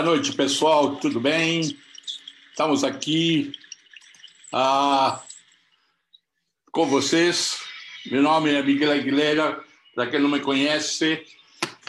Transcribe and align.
Boa 0.00 0.12
noite, 0.12 0.32
pessoal. 0.32 0.96
Tudo 0.96 1.20
bem? 1.20 1.76
Estamos 2.50 2.84
aqui 2.84 3.52
ah, 4.50 5.20
com 6.72 6.86
vocês. 6.86 7.58
Meu 8.10 8.22
nome 8.22 8.50
é 8.50 8.62
Miguel 8.62 8.92
Aguilera, 8.92 9.60
para 9.94 10.06
quem 10.06 10.18
não 10.18 10.30
me 10.30 10.40
conhece. 10.40 11.22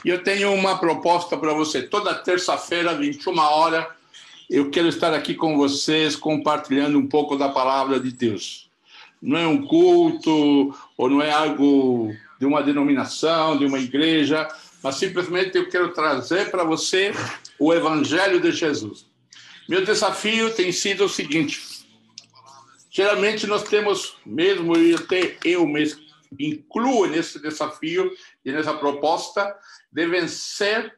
E 0.04 0.09
eu 0.09 0.21
tenho 0.21 0.54
uma 0.54 0.77
proposta 0.77 1.38
para 1.38 1.54
você. 1.54 1.84
Toda 1.84 2.13
terça-feira, 2.13 2.94
21 2.94 3.39
horas, 3.39 3.88
eu 4.50 4.70
quero 4.70 4.89
estar 4.89 5.14
aqui 5.14 5.34
com 5.34 5.55
vocês 5.55 6.14
compartilhando 6.14 6.99
um 6.99 7.07
pouco 7.07 7.38
da 7.38 7.48
palavra 7.48 7.98
de 7.98 8.12
Deus. 8.12 8.70
Não 9.21 9.38
é 9.38 9.48
um 9.48 9.66
culto 9.66 10.76
ou 10.98 11.09
não 11.09 11.21
é 11.21 11.32
algo 11.32 12.13
de 12.38 12.46
uma 12.46 12.62
denominação, 12.62 13.57
de 13.57 13.66
uma 13.66 13.80
igreja, 13.80 14.49
mas 14.84 14.96
simplesmente 14.96 15.57
eu 15.57 15.70
quero 15.70 15.93
trazer 15.93 16.52
para 16.52 16.66
você 16.66 17.13
o 17.61 17.71
Evangelho 17.71 18.41
de 18.41 18.51
Jesus. 18.51 19.05
Meu 19.70 19.85
desafio 19.85 20.51
tem 20.55 20.71
sido 20.71 21.05
o 21.05 21.09
seguinte: 21.09 21.61
geralmente 22.89 23.45
nós 23.45 23.61
temos, 23.61 24.17
mesmo 24.25 24.75
eu 24.75 24.97
até 24.97 25.37
eu 25.45 25.67
mesmo 25.67 26.01
incluo 26.39 27.05
nesse 27.05 27.39
desafio 27.39 28.11
e 28.43 28.51
nessa 28.51 28.73
proposta, 28.73 29.55
de 29.91 30.07
vencer 30.07 30.91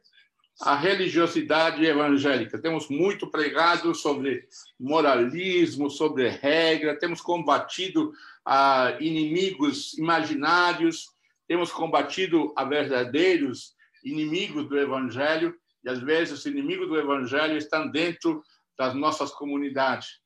a 0.61 0.73
religiosidade 0.73 1.83
evangélica. 1.83 2.61
Temos 2.61 2.87
muito 2.87 3.29
pregado 3.29 3.93
sobre 3.93 4.47
moralismo, 4.79 5.89
sobre 5.89 6.29
regra, 6.29 6.97
temos 6.97 7.19
combatido 7.19 8.13
a 8.45 8.95
inimigos 9.01 9.97
imaginários, 9.97 11.09
temos 11.45 11.73
combatido 11.73 12.53
a 12.55 12.63
verdadeiros 12.63 13.73
inimigos 14.01 14.69
do 14.69 14.79
evangelho 14.79 15.53
e 15.83 15.89
às 15.89 15.99
vezes 15.99 16.39
os 16.39 16.45
inimigos 16.45 16.87
do 16.87 16.97
evangelho 16.97 17.57
estão 17.57 17.89
dentro 17.89 18.43
das 18.77 18.93
nossas 18.93 19.31
comunidades. 19.31 20.19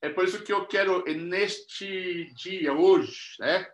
É 0.00 0.08
por 0.08 0.24
isso 0.24 0.42
que 0.42 0.52
eu 0.52 0.66
quero 0.66 1.04
neste 1.04 2.32
dia 2.34 2.72
hoje, 2.72 3.36
né? 3.40 3.66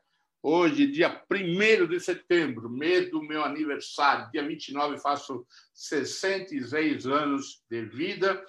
Hoje, 0.44 0.88
dia 0.88 1.22
1 1.30 1.86
de 1.86 2.00
setembro, 2.00 2.68
mês 2.68 3.08
do 3.10 3.22
meu 3.22 3.44
aniversário, 3.44 4.28
dia 4.32 4.44
29, 4.44 4.98
faço 4.98 5.46
66 5.72 7.06
anos 7.06 7.62
de 7.70 7.84
vida 7.84 8.44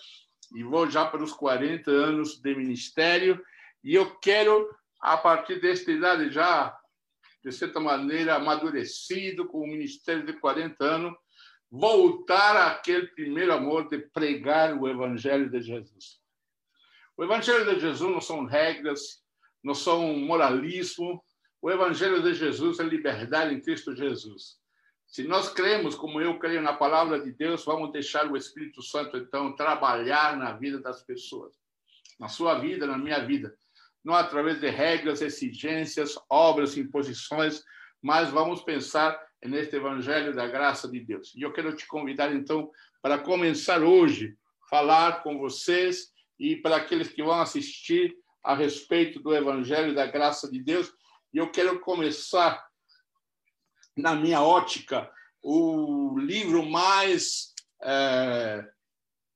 e 0.55 0.63
vou 0.63 0.89
já 0.89 1.05
para 1.05 1.23
os 1.23 1.33
40 1.33 1.91
anos 1.91 2.41
de 2.41 2.55
ministério. 2.55 3.39
E 3.83 3.93
eu 3.93 4.09
quero, 4.15 4.67
a 4.99 5.17
partir 5.17 5.61
desta 5.61 5.91
idade, 5.91 6.31
já, 6.31 6.75
de 7.43 7.51
certa 7.51 7.79
maneira, 7.79 8.35
amadurecido, 8.35 9.45
com 9.45 9.59
o 9.59 9.67
ministério 9.67 10.25
de 10.25 10.33
40 10.33 10.83
anos, 10.83 11.13
voltar 11.75 12.55
àquele 12.67 13.07
primeiro 13.07 13.51
amor 13.51 13.89
de 13.89 13.97
pregar 13.97 14.77
o 14.77 14.87
Evangelho 14.87 15.49
de 15.49 15.59
Jesus. 15.59 16.21
O 17.17 17.23
Evangelho 17.23 17.65
de 17.65 17.79
Jesus 17.79 18.11
não 18.11 18.21
são 18.21 18.45
regras, 18.45 19.23
não 19.63 19.73
são 19.73 20.15
moralismo, 20.19 21.23
o 21.59 21.71
Evangelho 21.71 22.21
de 22.21 22.35
Jesus 22.35 22.79
é 22.79 22.83
liberdade 22.83 23.55
em 23.55 23.59
Cristo 23.59 23.95
Jesus. 23.95 24.59
Se 25.07 25.23
nós 25.23 25.49
cremos, 25.49 25.95
como 25.95 26.21
eu 26.21 26.37
creio 26.37 26.61
na 26.61 26.73
palavra 26.73 27.19
de 27.19 27.31
Deus, 27.31 27.65
vamos 27.65 27.91
deixar 27.91 28.31
o 28.31 28.37
Espírito 28.37 28.83
Santo, 28.83 29.17
então, 29.17 29.55
trabalhar 29.55 30.37
na 30.37 30.51
vida 30.51 30.79
das 30.79 31.01
pessoas, 31.01 31.55
na 32.19 32.27
sua 32.27 32.59
vida, 32.59 32.85
na 32.85 32.99
minha 32.99 33.25
vida. 33.25 33.51
Não 34.03 34.13
através 34.13 34.59
de 34.59 34.69
regras, 34.69 35.23
exigências, 35.23 36.19
obras, 36.29 36.77
imposições, 36.77 37.63
mas 37.99 38.29
vamos 38.29 38.61
pensar 38.61 39.19
neste 39.45 39.75
Evangelho 39.75 40.35
da 40.35 40.47
graça 40.47 40.87
de 40.87 40.99
Deus. 40.99 41.33
E 41.35 41.41
eu 41.41 41.51
quero 41.51 41.75
te 41.75 41.87
convidar, 41.87 42.33
então, 42.33 42.71
para 43.01 43.17
começar 43.17 43.81
hoje, 43.81 44.35
falar 44.69 45.23
com 45.23 45.37
vocês 45.37 46.11
e 46.39 46.55
para 46.55 46.77
aqueles 46.77 47.09
que 47.09 47.23
vão 47.23 47.39
assistir 47.39 48.15
a 48.43 48.55
respeito 48.55 49.19
do 49.19 49.35
Evangelho 49.35 49.93
da 49.95 50.05
graça 50.05 50.49
de 50.49 50.61
Deus 50.61 50.93
e 51.33 51.39
eu 51.39 51.49
quero 51.49 51.79
começar, 51.79 52.63
na 53.97 54.15
minha 54.15 54.43
ótica, 54.43 55.09
o 55.41 56.15
livro 56.19 56.63
mais, 56.63 57.55
é, 57.81 58.63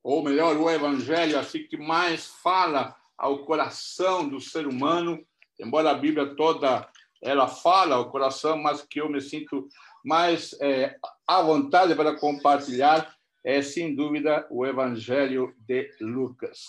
ou 0.04 0.24
melhor, 0.24 0.56
o 0.58 0.70
evangelho, 0.70 1.40
assim 1.40 1.64
que 1.64 1.76
mais 1.76 2.28
fala 2.28 2.96
ao 3.18 3.44
coração 3.46 4.30
do 4.30 4.40
ser 4.40 4.68
humano, 4.68 5.26
embora 5.60 5.90
a 5.90 5.96
Bíblia 5.96 6.36
toda 6.36 6.88
ela 7.20 7.48
fala 7.48 7.96
ao 7.96 8.12
coração, 8.12 8.56
mas 8.60 8.84
que 8.84 9.02
eu 9.02 9.10
me 9.10 9.20
sinto 9.20 9.68
mais 10.04 10.54
é, 10.62 10.96
à 11.28 11.42
vontade 11.42 11.96
para 11.96 12.18
compartilhar 12.18 13.14
é, 13.46 13.62
sem 13.62 13.96
dúvida, 13.96 14.46
o 14.50 14.66
Evangelho 14.66 15.54
de 15.60 15.90
Lucas. 16.02 16.66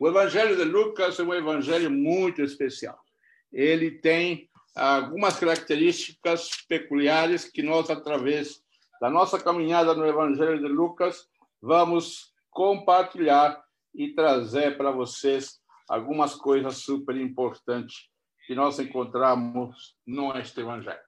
O 0.00 0.08
Evangelho 0.08 0.56
de 0.56 0.64
Lucas 0.64 1.18
é 1.18 1.22
um 1.22 1.34
evangelho 1.34 1.90
muito 1.90 2.42
especial 2.42 2.98
ele 3.52 3.90
tem 3.90 4.48
algumas 4.74 5.38
características 5.38 6.50
peculiares 6.68 7.44
que 7.44 7.62
nós, 7.62 7.90
através 7.90 8.62
da 9.00 9.10
nossa 9.10 9.40
caminhada 9.40 9.94
no 9.94 10.06
Evangelho 10.06 10.58
de 10.58 10.68
Lucas, 10.68 11.28
vamos 11.60 12.32
compartilhar 12.50 13.62
e 13.94 14.14
trazer 14.14 14.76
para 14.76 14.90
vocês 14.90 15.60
algumas 15.88 16.34
coisas 16.34 16.78
super 16.78 17.16
importantes 17.16 18.08
que 18.46 18.54
nós 18.54 18.78
encontramos 18.78 19.96
neste 20.06 20.60
Evangelho. 20.60 21.07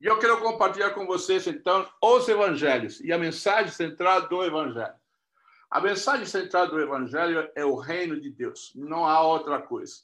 E 0.00 0.06
eu 0.06 0.18
quero 0.18 0.40
compartilhar 0.40 0.90
com 0.90 1.06
vocês, 1.06 1.46
então, 1.46 1.88
os 2.02 2.28
Evangelhos 2.28 3.00
e 3.00 3.12
a 3.12 3.18
mensagem 3.18 3.72
central 3.72 4.28
do 4.28 4.44
Evangelho. 4.44 4.94
A 5.70 5.80
mensagem 5.80 6.24
central 6.24 6.68
do 6.68 6.80
Evangelho 6.80 7.50
é 7.54 7.64
o 7.64 7.74
reino 7.74 8.20
de 8.20 8.30
Deus, 8.30 8.72
não 8.74 9.04
há 9.04 9.20
outra 9.20 9.60
coisa. 9.60 9.96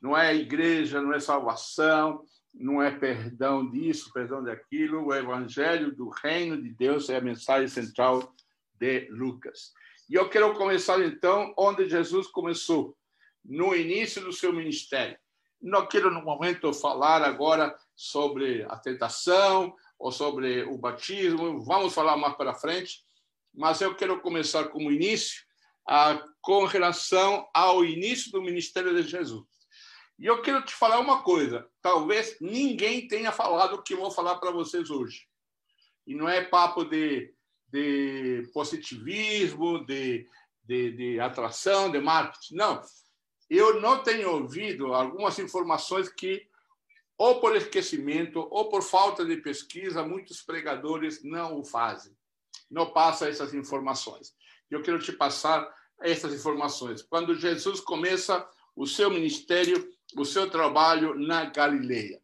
Não 0.00 0.16
é 0.16 0.34
igreja, 0.34 1.02
não 1.02 1.12
é 1.12 1.20
salvação, 1.20 2.24
não 2.54 2.82
é 2.82 2.90
perdão 2.90 3.68
disso, 3.68 4.10
perdão 4.12 4.42
daquilo. 4.42 5.06
O 5.06 5.14
evangelho 5.14 5.94
do 5.94 6.08
reino 6.08 6.60
de 6.60 6.70
Deus 6.70 7.10
é 7.10 7.16
a 7.16 7.20
mensagem 7.20 7.68
central 7.68 8.34
de 8.74 9.08
Lucas. 9.10 9.72
E 10.08 10.14
eu 10.14 10.28
quero 10.28 10.54
começar 10.54 11.00
então 11.04 11.52
onde 11.56 11.88
Jesus 11.88 12.26
começou, 12.28 12.96
no 13.44 13.74
início 13.74 14.22
do 14.22 14.32
seu 14.32 14.52
ministério. 14.52 15.18
Não 15.60 15.86
quero 15.86 16.10
no 16.10 16.22
momento 16.22 16.72
falar 16.72 17.22
agora 17.22 17.76
sobre 17.94 18.64
a 18.64 18.76
tentação 18.76 19.74
ou 19.98 20.10
sobre 20.10 20.64
o 20.64 20.78
batismo, 20.78 21.60
vamos 21.60 21.92
falar 21.92 22.16
mais 22.16 22.34
para 22.34 22.54
frente, 22.54 23.04
mas 23.52 23.80
eu 23.80 23.94
quero 23.94 24.20
começar 24.20 24.68
como 24.68 24.90
início, 24.90 25.42
ah, 25.86 26.22
com 26.40 26.64
relação 26.64 27.48
ao 27.52 27.84
início 27.84 28.32
do 28.32 28.42
ministério 28.42 28.94
de 28.94 29.08
Jesus. 29.08 29.44
E 30.18 30.26
eu 30.26 30.42
quero 30.42 30.62
te 30.62 30.74
falar 30.74 30.98
uma 30.98 31.22
coisa: 31.22 31.66
talvez 31.80 32.36
ninguém 32.40 33.08
tenha 33.08 33.32
falado 33.32 33.74
o 33.74 33.82
que 33.82 33.96
vou 33.96 34.10
falar 34.10 34.36
para 34.36 34.50
vocês 34.50 34.90
hoje. 34.90 35.26
E 36.06 36.14
não 36.14 36.28
é 36.28 36.42
papo 36.42 36.84
de, 36.84 37.34
de 37.68 38.50
positivismo, 38.52 39.84
de, 39.86 40.28
de, 40.62 40.92
de 40.92 41.20
atração, 41.20 41.90
de 41.90 41.98
marketing. 42.00 42.54
Não. 42.54 42.82
Eu 43.50 43.80
não 43.80 44.00
tenho 44.00 44.30
ouvido 44.30 44.94
algumas 44.94 45.36
informações 45.40 46.08
que, 46.08 46.46
ou 47.18 47.40
por 47.40 47.56
esquecimento, 47.56 48.46
ou 48.48 48.68
por 48.68 48.80
falta 48.80 49.24
de 49.24 49.36
pesquisa, 49.38 50.04
muitos 50.04 50.40
pregadores 50.40 51.24
não 51.24 51.58
o 51.58 51.64
fazem. 51.64 52.16
Não 52.70 52.92
passam 52.92 53.26
essas 53.26 53.52
informações. 53.52 54.32
Eu 54.70 54.82
quero 54.82 55.00
te 55.00 55.12
passar 55.12 55.68
essas 56.00 56.32
informações. 56.32 57.02
Quando 57.02 57.34
Jesus 57.34 57.80
começa 57.80 58.48
o 58.76 58.86
seu 58.86 59.10
ministério, 59.10 59.92
o 60.16 60.24
seu 60.24 60.48
trabalho 60.48 61.18
na 61.18 61.46
Galileia. 61.46 62.22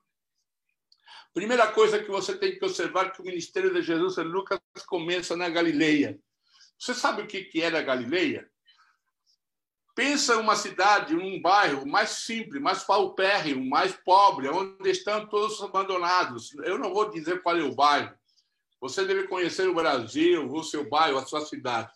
Primeira 1.34 1.66
coisa 1.72 2.02
que 2.02 2.08
você 2.10 2.36
tem 2.38 2.56
que 2.56 2.64
observar 2.64 3.10
que 3.10 3.20
o 3.20 3.24
ministério 3.24 3.74
de 3.74 3.82
Jesus 3.82 4.16
em 4.16 4.22
Lucas 4.22 4.60
começa 4.86 5.36
na 5.36 5.48
Galileia. 5.48 6.18
Você 6.78 6.94
sabe 6.94 7.22
o 7.22 7.26
que 7.26 7.60
era 7.60 7.80
a 7.80 7.82
Galileia? 7.82 8.48
Pensa 9.96 10.36
uma 10.36 10.54
cidade, 10.54 11.16
um 11.16 11.40
bairro 11.40 11.86
mais 11.86 12.10
simples, 12.10 12.60
mais 12.60 12.84
paupérrimo, 12.84 13.64
mais 13.64 13.92
pobre, 14.04 14.46
onde 14.46 14.90
estão 14.90 15.26
todos 15.26 15.58
abandonados. 15.62 16.54
Eu 16.64 16.78
não 16.78 16.92
vou 16.92 17.08
dizer 17.08 17.42
qual 17.42 17.56
é 17.56 17.62
o 17.62 17.74
bairro. 17.74 18.14
Você 18.78 19.06
deve 19.06 19.26
conhecer 19.26 19.66
o 19.66 19.74
Brasil, 19.74 20.52
o 20.52 20.62
seu 20.62 20.86
bairro, 20.86 21.16
a 21.16 21.24
sua 21.24 21.40
cidade. 21.40 21.90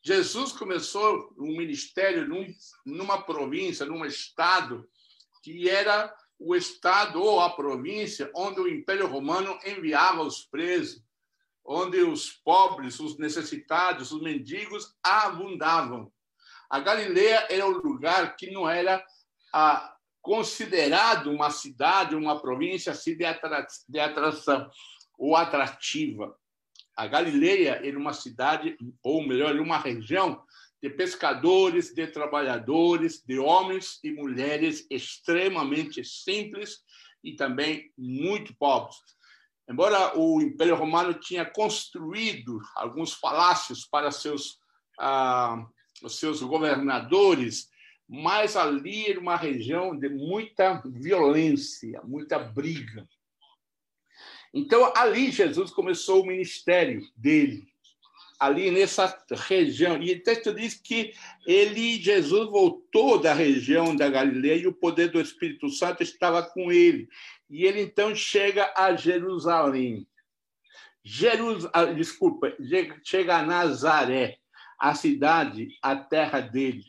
Jesus 0.00 0.52
começou 0.52 1.34
um 1.36 1.56
ministério 1.56 2.28
num, 2.28 2.46
numa 2.86 3.20
província, 3.20 3.84
num 3.84 4.04
estado 4.04 4.88
que 5.42 5.68
era 5.68 6.14
o 6.38 6.54
estado 6.54 7.20
ou 7.20 7.40
a 7.40 7.50
província 7.50 8.30
onde 8.36 8.60
o 8.60 8.68
Império 8.68 9.08
Romano 9.08 9.58
enviava 9.66 10.22
os 10.22 10.44
presos, 10.44 11.02
onde 11.64 12.02
os 12.02 12.30
pobres, 12.30 13.00
os 13.00 13.18
necessitados, 13.18 14.12
os 14.12 14.22
mendigos 14.22 14.94
abundavam. 15.02 16.12
A 16.72 16.80
Galileia 16.80 17.46
era 17.50 17.66
o 17.66 17.70
lugar 17.70 18.34
que 18.34 18.50
não 18.50 18.66
era 18.66 19.04
ah, 19.52 19.94
considerado 20.22 21.30
uma 21.30 21.50
cidade, 21.50 22.16
uma 22.16 22.40
província 22.40 22.92
assim 22.92 23.14
de, 23.14 23.26
atra 23.26 23.66
de 23.86 24.00
atração 24.00 24.70
ou 25.18 25.36
atrativa. 25.36 26.34
A 26.96 27.06
Galileia 27.06 27.78
era 27.84 27.98
uma 27.98 28.14
cidade, 28.14 28.74
ou 29.02 29.22
melhor, 29.22 29.54
uma 29.56 29.76
região 29.76 30.42
de 30.82 30.88
pescadores, 30.88 31.92
de 31.92 32.06
trabalhadores, 32.06 33.22
de 33.22 33.38
homens 33.38 33.98
e 34.02 34.10
mulheres 34.10 34.86
extremamente 34.88 36.02
simples 36.02 36.78
e 37.22 37.36
também 37.36 37.92
muito 37.98 38.56
pobres. 38.56 38.96
Embora 39.68 40.18
o 40.18 40.40
Império 40.40 40.74
Romano 40.74 41.12
tinha 41.12 41.44
construído 41.44 42.58
alguns 42.74 43.14
palácios 43.14 43.84
para 43.84 44.10
seus, 44.10 44.58
ah, 44.98 45.62
os 46.02 46.18
seus 46.18 46.42
governadores, 46.42 47.70
mas 48.08 48.56
ali 48.56 49.06
era 49.10 49.20
uma 49.20 49.36
região 49.36 49.96
de 49.96 50.08
muita 50.08 50.82
violência, 50.84 52.00
muita 52.04 52.38
briga. 52.38 53.08
Então, 54.52 54.92
ali 54.94 55.30
Jesus 55.30 55.70
começou 55.70 56.22
o 56.22 56.26
ministério 56.26 57.02
dele 57.16 57.72
ali 58.42 58.72
nessa 58.72 59.24
região. 59.46 60.02
E 60.02 60.14
o 60.14 60.22
texto 60.22 60.52
diz 60.52 60.74
que 60.74 61.14
ele, 61.46 62.02
Jesus, 62.02 62.50
voltou 62.50 63.20
da 63.20 63.32
região 63.32 63.94
da 63.94 64.10
Galileia 64.10 64.56
e 64.56 64.66
o 64.66 64.72
poder 64.72 65.12
do 65.12 65.20
Espírito 65.20 65.68
Santo 65.68 66.02
estava 66.02 66.42
com 66.42 66.72
ele. 66.72 67.08
E 67.48 67.64
ele 67.64 67.80
então 67.80 68.12
chega 68.16 68.72
a 68.76 68.96
Jerusalém. 68.96 70.08
Jerus... 71.04 71.68
Ah, 71.72 71.84
desculpa, 71.84 72.52
chega 73.04 73.36
a 73.36 73.46
Nazaré, 73.46 74.38
a 74.82 74.94
cidade, 74.94 75.68
a 75.82 75.96
terra 75.96 76.40
dele. 76.40 76.84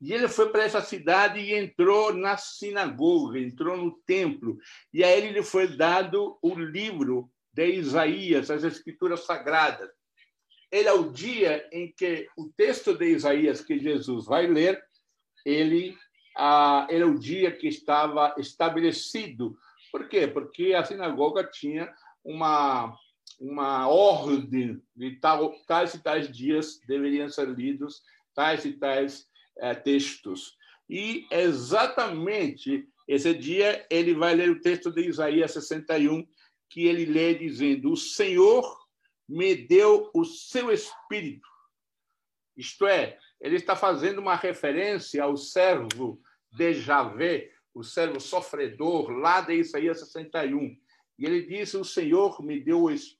E 0.00 0.12
ele 0.12 0.28
foi 0.28 0.50
para 0.50 0.64
essa 0.64 0.80
cidade 0.80 1.40
e 1.40 1.54
entrou 1.54 2.12
na 2.12 2.36
sinagoga, 2.36 3.38
entrou 3.38 3.76
no 3.76 3.92
templo. 4.06 4.58
E 4.92 5.02
a 5.02 5.16
ele 5.16 5.32
lhe 5.32 5.42
foi 5.42 5.66
dado 5.66 6.38
o 6.40 6.54
livro 6.54 7.28
de 7.52 7.66
Isaías, 7.66 8.50
as 8.50 8.62
escrituras 8.62 9.24
sagradas 9.24 9.90
ele 10.70 10.88
é 10.88 10.92
o 10.92 11.10
dia 11.10 11.66
em 11.72 11.92
que 11.92 12.28
o 12.36 12.50
texto 12.56 12.94
de 12.94 13.06
Isaías 13.06 13.62
que 13.62 13.78
Jesus 13.78 14.26
vai 14.26 14.46
ler, 14.46 14.82
ele, 15.44 15.96
ah, 16.36 16.86
ele 16.90 17.02
é 17.02 17.06
o 17.06 17.18
dia 17.18 17.50
que 17.50 17.66
estava 17.66 18.34
estabelecido. 18.38 19.56
Por 19.90 20.08
quê? 20.08 20.26
Porque 20.26 20.74
a 20.74 20.84
sinagoga 20.84 21.44
tinha 21.44 21.92
uma 22.22 22.94
uma 23.38 23.86
ordem 23.88 24.82
de 24.96 25.16
tal, 25.16 25.52
tais 25.66 25.94
e 25.94 26.02
tais 26.02 26.30
dias 26.30 26.80
deveriam 26.86 27.28
ser 27.28 27.48
lidos 27.48 28.02
tais 28.38 28.64
e 28.64 28.72
tais 28.72 29.26
eh, 29.58 29.74
textos. 29.74 30.56
E 30.88 31.26
exatamente 31.28 32.88
esse 33.08 33.34
dia 33.34 33.84
ele 33.90 34.14
vai 34.14 34.36
ler 34.36 34.48
o 34.48 34.60
texto 34.60 34.92
de 34.92 35.08
Isaías 35.08 35.50
61, 35.50 36.24
que 36.70 36.86
ele 36.86 37.04
lê 37.04 37.34
dizendo: 37.34 37.90
O 37.90 37.96
Senhor 37.96 38.78
me 39.28 39.56
deu 39.56 40.08
o 40.14 40.24
seu 40.24 40.70
espírito. 40.70 41.48
Isto 42.56 42.86
é, 42.86 43.18
ele 43.40 43.56
está 43.56 43.74
fazendo 43.74 44.20
uma 44.20 44.36
referência 44.36 45.22
ao 45.24 45.36
servo 45.36 46.22
de 46.52 46.74
Javé, 46.74 47.50
o 47.74 47.82
servo 47.82 48.20
sofredor, 48.20 49.10
lá 49.10 49.40
de 49.40 49.54
Isaías 49.54 49.98
61. 49.98 50.76
E 51.18 51.26
ele 51.26 51.42
disse: 51.42 51.76
O 51.76 51.84
Senhor 51.84 52.40
me 52.40 52.60
deu 52.60 52.82
o 52.82 52.90
espírito. 52.90 53.17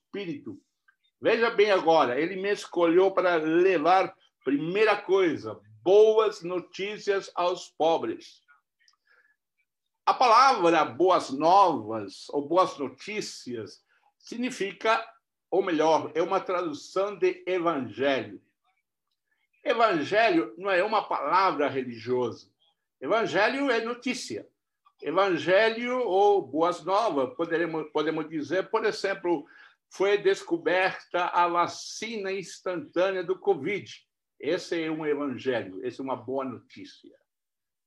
Veja 1.21 1.49
bem 1.49 1.71
agora, 1.71 2.19
ele 2.19 2.35
me 2.35 2.51
escolheu 2.51 3.11
para 3.11 3.35
levar, 3.35 4.15
primeira 4.43 4.95
coisa, 4.95 5.59
boas 5.83 6.41
notícias 6.41 7.31
aos 7.35 7.69
pobres. 7.69 8.41
A 10.05 10.13
palavra 10.13 10.85
boas 10.85 11.29
novas 11.29 12.27
ou 12.29 12.47
boas 12.47 12.77
notícias 12.77 13.83
significa 14.17 15.05
ou 15.49 15.63
melhor, 15.63 16.11
é 16.13 16.21
uma 16.21 16.39
tradução 16.39 17.17
de 17.17 17.43
evangelho. 17.45 18.41
Evangelho 19.63 20.53
não 20.57 20.69
é 20.69 20.83
uma 20.83 21.07
palavra 21.07 21.67
religiosa. 21.67 22.47
Evangelho 23.01 23.71
é 23.71 23.81
notícia. 23.81 24.47
Evangelho 25.01 25.99
ou 25.99 26.41
boas 26.41 26.83
novas, 26.83 27.33
podemos, 27.35 27.89
podemos 27.91 28.29
dizer, 28.29 28.69
por 28.69 28.85
exemplo, 28.85 29.45
foi 29.91 30.17
descoberta 30.17 31.25
a 31.25 31.47
vacina 31.47 32.31
instantânea 32.31 33.23
do 33.23 33.37
Covid. 33.37 33.91
Esse 34.39 34.83
é 34.83 34.91
um 34.91 35.05
evangelho, 35.05 35.85
essa 35.85 36.01
é 36.01 36.03
uma 36.03 36.15
boa 36.15 36.45
notícia. 36.45 37.13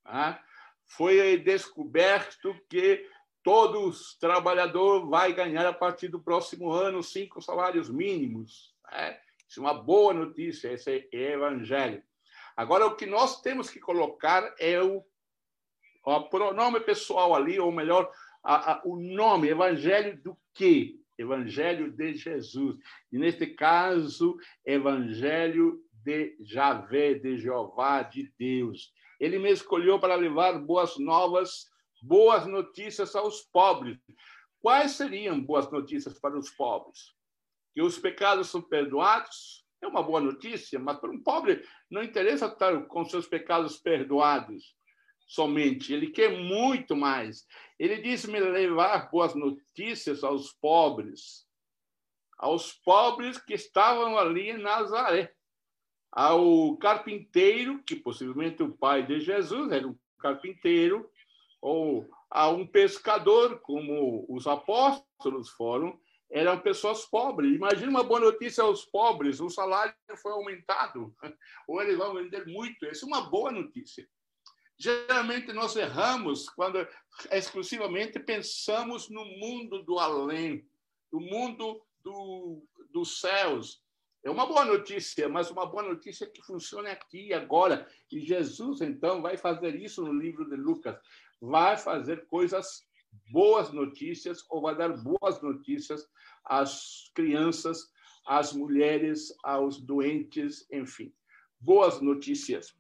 Ah? 0.05 0.41
Foi 0.85 1.39
descoberto 1.39 2.55
que 2.69 3.09
todos 3.43 4.17
trabalhador 4.19 5.09
vai 5.09 5.33
ganhar 5.33 5.67
a 5.67 5.73
partir 5.73 6.09
do 6.09 6.23
próximo 6.23 6.71
ano 6.71 7.03
cinco 7.03 7.41
salários 7.41 7.89
mínimos. 7.89 8.75
Né? 8.91 9.19
Isso 9.49 9.61
é 9.61 9.63
uma 9.63 9.75
boa 9.75 10.13
notícia, 10.13 10.73
esse 10.73 11.09
é 11.13 11.33
evangelho. 11.33 12.03
Agora, 12.57 12.87
o 12.87 12.97
que 12.97 13.07
nós 13.07 13.41
temos 13.41 13.71
que 13.71 13.81
colocar 13.81 14.55
é 14.59 14.81
o, 14.83 15.05
o 16.05 16.29
pronome 16.29 16.81
pessoal 16.81 17.35
ali, 17.35 17.59
ou 17.59 17.73
melhor, 17.73 18.11
a, 18.43 18.73
a, 18.73 18.83
o 18.85 18.97
nome, 18.97 19.49
evangelho 19.49 20.21
do 20.23 20.37
quê? 20.53 21.02
Evangelho 21.19 21.91
de 21.91 22.15
Jesus. 22.15 22.77
E, 23.13 23.19
neste 23.19 23.47
caso, 23.47 24.37
evangelho 24.65 25.81
de 26.05 26.37
Javé, 26.41 27.15
de 27.15 27.39
Jeová, 27.39 28.03
de 28.03 28.33
Deus. 28.39 28.93
Ele 29.21 29.39
me 29.39 29.51
escolheu 29.51 30.01
para 30.01 30.15
levar 30.15 30.59
boas 30.59 30.99
novas 30.99 31.71
boas 32.03 32.47
notícias 32.47 33.15
aos 33.15 33.43
pobres. 33.43 33.97
Quais 34.61 34.93
seriam 34.93 35.41
boas 35.41 35.71
notícias 35.71 36.19
para 36.19 36.37
os 36.37 36.51
pobres? 36.51 37.15
Que 37.73 37.81
os 37.81 37.97
pecados 37.97 38.49
são 38.49 38.61
perdoados 38.61 39.63
é 39.83 39.89
uma 39.89 40.03
boa 40.03 40.21
notícia, 40.21 40.79
mas 40.79 40.99
para 40.99 41.11
um 41.11 41.21
pobre 41.21 41.65
não 41.91 42.03
interessa 42.03 42.47
estar 42.47 42.87
com 42.87 43.05
seus 43.05 43.27
pecados 43.27 43.77
perdoados 43.77 44.77
somente, 45.27 45.93
ele 45.93 46.11
quer 46.11 46.31
muito 46.31 46.97
mais. 46.97 47.47
Ele 47.79 48.01
disse-me 48.01 48.39
levar 48.39 49.11
boas 49.11 49.35
notícias 49.35 50.23
aos 50.23 50.53
pobres, 50.53 51.47
aos 52.39 52.73
pobres 52.73 53.39
que 53.39 53.55
estavam 53.55 54.19
ali 54.19 54.51
em 54.51 54.59
Nazaré, 54.59 55.33
ao 56.11 56.77
carpinteiro, 56.77 57.83
que 57.85 57.97
possivelmente 57.97 58.63
o 58.63 58.77
pai 58.77 59.07
de 59.07 59.21
Jesus 59.21 59.73
era 59.73 59.87
um 59.87 59.97
carpinteiro, 60.19 61.11
ou 61.61 62.09
a 62.31 62.49
um 62.49 62.67
pescador, 62.67 63.61
como 63.61 64.27
os 64.29 64.47
apóstolos 64.47 65.49
foram, 65.51 65.99
eram 66.31 66.59
pessoas 66.59 67.05
pobres. 67.05 67.55
Imagina 67.55 67.91
uma 67.91 68.03
boa 68.03 68.21
notícia 68.21 68.65
aos 68.65 68.85
pobres: 68.85 69.41
o 69.41 69.51
salário 69.51 69.95
foi 70.17 70.33
aumentado, 70.33 71.15
ou 71.69 71.81
eles 71.81 71.97
vão 71.97 72.15
vender 72.15 72.47
muito. 72.47 72.87
Essa 72.87 73.05
é 73.05 73.09
uma 73.09 73.29
boa 73.29 73.53
notícia. 73.53 74.09
Geralmente 74.79 75.53
nós 75.53 75.77
erramos 75.77 76.49
quando 76.49 76.87
exclusivamente 77.31 78.19
pensamos 78.19 79.09
no 79.09 79.25
mundo 79.25 79.83
do 79.83 79.99
além, 79.99 80.67
no 81.13 81.21
mundo 81.21 81.81
do, 82.03 82.63
dos 82.91 83.21
céus. 83.21 83.83
É 84.25 84.31
uma 84.31 84.47
boa 84.47 84.65
notícia, 84.65 85.29
mas 85.29 85.51
uma 85.51 85.67
boa 85.67 85.83
notícia 85.83 86.27
que 86.27 86.43
funcione 86.43 86.89
aqui 86.89 87.33
agora. 87.33 87.89
E 88.11 88.21
Jesus, 88.21 88.81
então, 88.81 89.21
vai 89.21 89.37
fazer 89.37 89.75
isso 89.75 90.03
no 90.03 90.13
livro 90.13 90.49
de 90.49 90.57
Lucas 90.57 90.97
vai 91.43 91.77
fazer 91.77 92.25
coisas 92.29 92.87
boas 93.31 93.73
notícias 93.73 94.45
ou 94.49 94.63
vai 94.63 94.77
dar 94.77 94.97
boas 94.97 95.43
notícias 95.43 96.09
às 96.45 97.11
crianças, 97.15 97.91
às 98.25 98.53
mulheres, 98.53 99.35
aos 99.43 99.81
doentes, 99.81 100.65
enfim, 100.71 101.13
boas 101.59 102.01
notícias. 102.01 102.75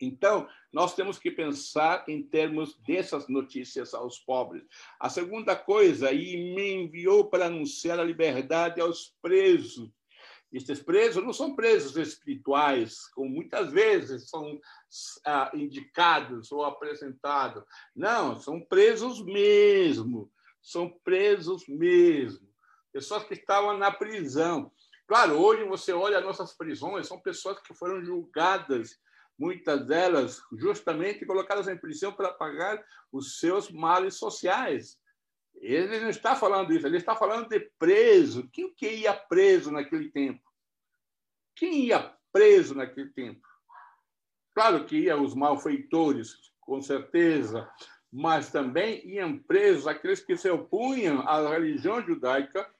Então, 0.00 0.48
nós 0.72 0.94
temos 0.94 1.18
que 1.18 1.30
pensar 1.30 2.04
em 2.08 2.22
termos 2.22 2.76
dessas 2.78 3.28
notícias 3.28 3.92
aos 3.92 4.18
pobres. 4.18 4.64
A 4.98 5.08
segunda 5.08 5.54
coisa, 5.54 6.12
e 6.12 6.54
me 6.54 6.72
enviou 6.72 7.26
para 7.26 7.46
anunciar 7.46 8.00
a 8.00 8.04
liberdade 8.04 8.80
aos 8.80 9.14
presos 9.20 9.90
estes 10.52 10.82
presos 10.82 11.22
não 11.22 11.32
são 11.32 11.54
presos 11.54 11.96
espirituais, 11.96 13.06
como 13.14 13.30
muitas 13.30 13.70
vezes 13.70 14.28
são 14.28 14.60
ah, 15.24 15.50
indicados 15.54 16.50
ou 16.50 16.64
apresentados. 16.64 17.62
Não, 17.94 18.38
são 18.38 18.60
presos 18.60 19.24
mesmo. 19.24 20.30
São 20.60 20.90
presos 21.04 21.68
mesmo. 21.68 22.48
Pessoas 22.92 23.22
que 23.22 23.34
estavam 23.34 23.78
na 23.78 23.92
prisão. 23.92 24.72
Claro, 25.06 25.40
hoje 25.40 25.64
você 25.64 25.92
olha 25.92 26.20
nossas 26.20 26.52
prisões, 26.52 27.06
são 27.06 27.20
pessoas 27.20 27.60
que 27.60 27.72
foram 27.72 28.04
julgadas, 28.04 28.98
muitas 29.40 29.86
delas 29.86 30.42
justamente 30.52 31.24
colocadas 31.24 31.66
em 31.66 31.76
prisão 31.76 32.12
para 32.12 32.30
pagar 32.30 32.84
os 33.10 33.40
seus 33.40 33.70
males 33.70 34.16
sociais. 34.16 35.00
Ele 35.54 35.98
não 35.98 36.10
está 36.10 36.36
falando 36.36 36.72
isso, 36.74 36.86
ele 36.86 36.98
está 36.98 37.16
falando 37.16 37.48
de 37.48 37.58
preso. 37.78 38.48
Quem 38.52 38.72
que 38.74 38.88
ia 38.88 39.14
preso 39.14 39.72
naquele 39.72 40.10
tempo? 40.10 40.42
Quem 41.56 41.86
ia 41.86 42.14
preso 42.30 42.74
naquele 42.74 43.10
tempo? 43.10 43.40
Claro 44.54 44.84
que 44.84 44.98
iam 44.98 45.24
os 45.24 45.34
malfeitores, 45.34 46.34
com 46.60 46.82
certeza, 46.82 47.68
mas 48.12 48.52
também 48.52 49.06
iam 49.08 49.38
presos 49.38 49.86
aqueles 49.86 50.20
que 50.20 50.36
se 50.36 50.50
opunham 50.50 51.20
à 51.26 51.48
religião 51.48 52.02
judaica 52.02 52.70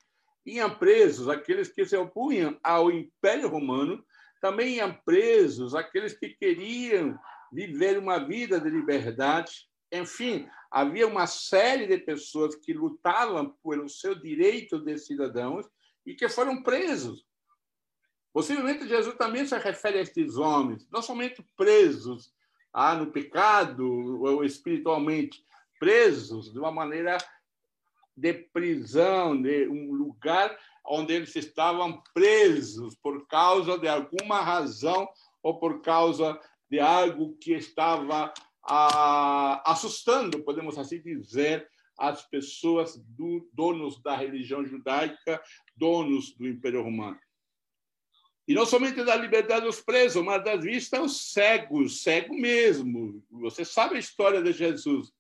Iam 0.45 0.75
presos 0.75 1.29
aqueles 1.29 1.69
que 1.69 1.85
se 1.85 1.97
opunham 1.97 2.59
ao 2.63 2.91
Império 2.91 3.49
Romano, 3.49 4.05
também 4.41 4.77
iam 4.77 4.93
presos 5.05 5.75
aqueles 5.75 6.17
que 6.19 6.31
queriam 6.31 7.19
viver 7.53 7.99
uma 7.99 8.19
vida 8.19 8.61
de 8.61 8.71
liberdade. 8.71 9.69
Enfim, 9.93 10.49
havia 10.71 11.07
uma 11.07 11.27
série 11.27 11.87
de 11.87 11.99
pessoas 11.99 12.55
que 12.55 12.73
lutavam 12.73 13.55
pelo 13.63 13.89
seu 13.89 14.15
direito 14.15 14.79
de 14.79 14.97
cidadãos 14.99 15.67
e 16.07 16.15
que 16.15 16.29
foram 16.29 16.63
presos. 16.63 17.25
Possivelmente 18.33 18.89
Jesus 18.89 19.17
também 19.17 19.45
se 19.45 19.59
refere 19.59 19.99
a 19.99 20.03
estes 20.03 20.37
homens, 20.37 20.89
não 20.91 21.03
somente 21.03 21.45
presos 21.57 22.33
ah, 22.73 22.95
no 22.95 23.11
pecado 23.11 23.85
ou 24.23 24.45
espiritualmente, 24.45 25.45
presos 25.79 26.53
de 26.53 26.59
uma 26.59 26.71
maneira 26.71 27.19
de 28.17 28.33
prisão, 28.33 29.41
de 29.41 29.67
um 29.67 29.93
lugar 29.93 30.57
onde 30.91 31.15
eles 31.15 31.35
estavam 31.37 32.03
presos 32.13 32.97
por 32.97 33.27
causa 33.29 33.79
de 33.79 33.87
alguma 33.87 34.41
razão 34.41 35.09
ou 35.41 35.59
por 35.59 35.81
causa 35.81 36.39
de 36.69 36.81
algo 36.81 37.37
que 37.39 37.53
estava 37.53 38.35
ah, 38.65 39.63
assustando, 39.65 40.43
podemos 40.43 40.77
assim 40.77 41.01
dizer, 41.01 41.69
as 41.97 42.27
pessoas 42.29 42.97
do, 42.97 43.49
donos 43.53 44.03
da 44.03 44.17
religião 44.17 44.67
judaica, 44.67 45.41
donos 45.77 46.35
do 46.35 46.49
Império 46.49 46.83
Romano. 46.83 47.19
E 48.49 48.55
não 48.55 48.67
somente 48.67 49.05
da 49.05 49.15
liberdade 49.15 49.67
dos 49.67 49.81
presos, 49.81 50.25
mas 50.25 50.43
das 50.43 50.65
vistas 50.65 50.99
aos 50.99 51.33
cegos, 51.33 52.03
cego 52.03 52.35
mesmo. 52.35 53.23
Você 53.31 53.65
sabe 53.65 53.95
a 53.95 54.01
história 54.01 54.43
de 54.43 54.53
Jesus. 54.53 55.13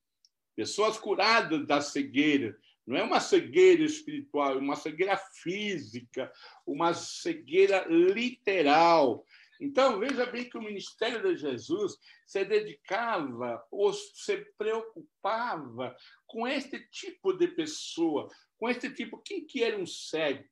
Pessoas 0.57 0.99
curadas 0.99 1.65
da 1.65 1.81
cegueira. 1.81 2.59
Não 2.91 2.97
é 2.97 3.05
uma 3.05 3.21
cegueira 3.21 3.85
espiritual, 3.85 4.55
é 4.55 4.59
uma 4.59 4.75
cegueira 4.75 5.17
física, 5.17 6.29
uma 6.67 6.93
cegueira 6.93 7.87
literal. 7.89 9.25
Então, 9.61 10.01
veja 10.01 10.27
bem 10.27 10.51
que 10.51 10.59
o 10.59 10.63
ministério 10.63 11.23
de 11.23 11.41
Jesus 11.41 11.97
se 12.27 12.45
dedicava 12.45 13.65
ou 13.71 13.93
se 13.93 14.45
preocupava 14.59 15.95
com 16.27 16.49
este 16.49 16.81
tipo 16.91 17.33
de 17.33 17.47
pessoa, 17.47 18.27
com 18.59 18.69
este 18.69 18.93
tipo. 18.93 19.23
Quem 19.25 19.47
que 19.47 19.63
era 19.63 19.79
um 19.79 19.87
cego? 19.87 20.43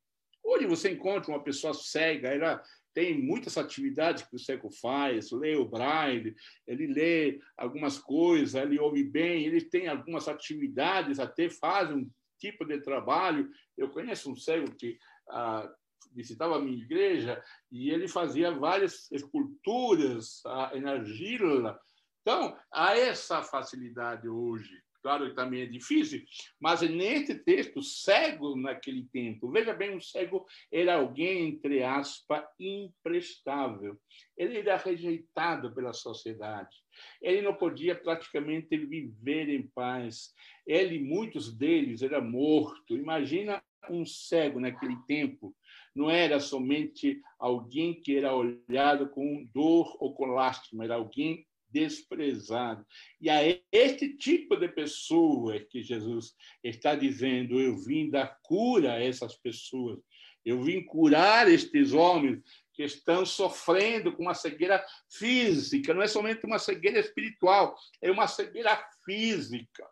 Hoje 0.45 0.65
você 0.65 0.93
encontra 0.93 1.33
uma 1.33 1.43
pessoa 1.43 1.75
cega, 1.75 2.29
ela 2.29 2.63
tem 2.95 3.21
muitas 3.21 3.59
atividades 3.59 4.23
que 4.23 4.37
o 4.37 4.39
cego 4.39 4.71
faz, 4.71 5.33
lê 5.33 5.57
o 5.57 5.69
braille, 5.69 6.37
ele 6.69 6.87
lê 6.87 7.41
algumas 7.57 7.99
coisas, 7.99 8.55
ele 8.55 8.79
ouve 8.79 9.03
bem, 9.03 9.45
ele 9.45 9.61
tem 9.61 9.89
algumas 9.89 10.29
atividades, 10.29 11.19
até 11.19 11.51
faz 11.51 11.91
um 11.91 12.09
tipo 12.39 12.65
de 12.65 12.81
trabalho. 12.81 13.51
Eu 13.77 13.91
conheço 13.91 14.31
um 14.31 14.37
cego 14.37 14.75
que 14.75 14.99
ah, 15.31 15.69
visitava 16.13 16.57
a 16.57 16.61
minha 16.61 16.83
igreja 16.83 17.43
e 17.71 17.91
ele 17.91 18.09
fazia 18.09 18.51
várias 18.51 19.11
esculturas 19.11 20.43
ah, 20.47 20.71
em 20.75 20.87
argila. 20.87 21.79
Então, 22.23 22.57
há 22.73 22.97
essa 22.97 23.43
facilidade 23.43 24.29
hoje. 24.29 24.83
Claro 25.03 25.33
também 25.35 25.63
é 25.63 25.67
difícil, 25.67 26.23
mas 26.61 26.81
nesse 26.83 27.35
texto, 27.45 27.83
cego 27.83 28.57
naquele 28.57 29.05
tempo, 29.13 29.51
veja 29.51 29.73
bem, 29.73 29.97
o 29.97 30.01
cego 30.01 30.45
era 30.73 30.97
alguém, 30.97 31.49
entre 31.49 31.85
aspas, 31.85 32.45
imprestável. 32.59 33.97
Ele 34.37 34.59
era 34.59 34.77
rejeitado 34.77 35.73
pela 35.73 35.93
sociedade. 35.93 36.77
Ele 37.23 37.43
não 37.43 37.55
podia 37.55 37.95
praticamente 37.95 38.77
viver 38.77 39.49
em 39.49 39.69
paz. 39.69 40.35
Ele, 40.67 40.99
muitos 40.99 41.57
deles, 41.57 42.03
era 42.03 42.21
morto. 42.21 42.97
Imagina 42.97 43.63
um 43.89 44.05
cego 44.05 44.59
naquele 44.59 44.97
tempo. 45.07 45.55
Não 45.95 46.11
era 46.11 46.41
somente 46.41 47.21
alguém 47.39 48.01
que 48.01 48.17
era 48.17 48.35
olhado 48.35 49.09
com 49.11 49.49
dor 49.53 49.97
ou 50.01 50.15
com 50.15 50.27
lástima, 50.27 50.85
era 50.85 50.97
alguém 50.97 51.47
desprezado. 51.71 52.87
E 53.21 53.29
a 53.29 53.41
este 53.73 54.17
tipo 54.17 54.57
de 54.57 54.69
pessoa 54.69 55.59
que 55.61 55.83
Jesus 55.83 56.35
está 56.63 56.95
dizendo: 56.95 57.61
Eu 57.61 57.77
vim 57.79 58.11
dar 58.11 58.39
cura 58.43 58.95
a 58.95 59.03
essas 59.03 59.37
pessoas, 59.37 59.99
eu 60.45 60.63
vim 60.63 60.85
curar 60.85 61.51
estes 61.51 61.93
homens 61.93 62.43
que 62.73 62.85
estão 62.85 63.27
sofrendo 63.27 64.13
com 64.13 64.23
uma 64.23 64.35
cegueira 64.35 64.85
física, 65.11 65.93
não 65.93 66.03
é 66.03 66.07
somente 66.07 66.47
uma 66.47 66.61
cegueira 66.61 67.01
espiritual, 67.01 67.77
é 68.01 68.11
uma 68.11 68.29
cegueira 68.29 68.81
física. 69.05 69.85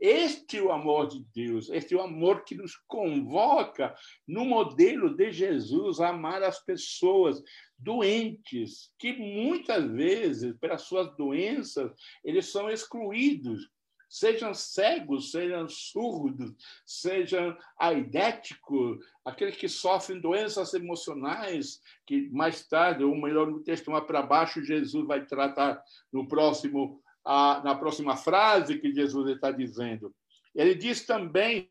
Este 0.00 0.58
é 0.58 0.62
o 0.62 0.72
amor 0.72 1.08
de 1.08 1.24
Deus, 1.34 1.68
este 1.70 1.94
é 1.94 1.96
o 1.96 2.02
amor 2.02 2.44
que 2.44 2.54
nos 2.54 2.76
convoca 2.86 3.94
no 4.26 4.44
modelo 4.44 5.14
de 5.14 5.32
Jesus 5.32 6.00
a 6.00 6.08
amar 6.08 6.42
as 6.42 6.64
pessoas 6.64 7.42
doentes, 7.78 8.90
que 8.98 9.12
muitas 9.12 9.90
vezes, 9.90 10.56
pelas 10.58 10.82
suas 10.82 11.14
doenças, 11.16 11.90
eles 12.24 12.46
são 12.46 12.70
excluídos, 12.70 13.70
sejam 14.08 14.54
cegos, 14.54 15.30
sejam 15.30 15.68
surdos, 15.68 16.52
sejam 16.84 17.56
aidéticos, 17.78 18.98
aqueles 19.24 19.56
que 19.56 19.68
sofrem 19.68 20.20
doenças 20.20 20.72
emocionais, 20.74 21.80
que 22.06 22.28
mais 22.30 22.66
tarde, 22.66 23.04
ou 23.04 23.16
melhor, 23.16 23.50
no 23.50 23.62
texto 23.62 23.90
mais 23.90 24.04
para 24.04 24.22
baixo, 24.22 24.64
Jesus 24.64 25.06
vai 25.06 25.24
tratar 25.24 25.82
no 26.12 26.26
próximo 26.26 27.02
a, 27.26 27.60
na 27.64 27.74
próxima 27.74 28.16
frase 28.16 28.78
que 28.78 28.94
Jesus 28.94 29.28
está 29.34 29.50
dizendo. 29.50 30.14
Ele 30.54 30.74
diz 30.74 31.04
também, 31.04 31.68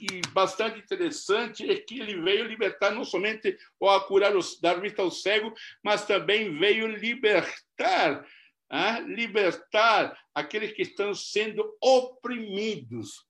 e 0.00 0.20
bastante 0.32 0.80
interessante, 0.80 1.70
é 1.70 1.76
que 1.76 2.00
ele 2.00 2.20
veio 2.22 2.46
libertar 2.46 2.90
não 2.92 3.04
somente 3.04 3.56
ou 3.78 4.00
curar, 4.02 4.34
os, 4.34 4.58
dar 4.58 4.80
vista 4.80 5.02
ao 5.02 5.10
cego, 5.10 5.52
mas 5.84 6.06
também 6.06 6.58
veio 6.58 6.86
libertar, 6.88 8.26
ah, 8.70 8.98
libertar 9.00 10.18
aqueles 10.34 10.72
que 10.72 10.82
estão 10.82 11.14
sendo 11.14 11.76
oprimidos. 11.80 13.24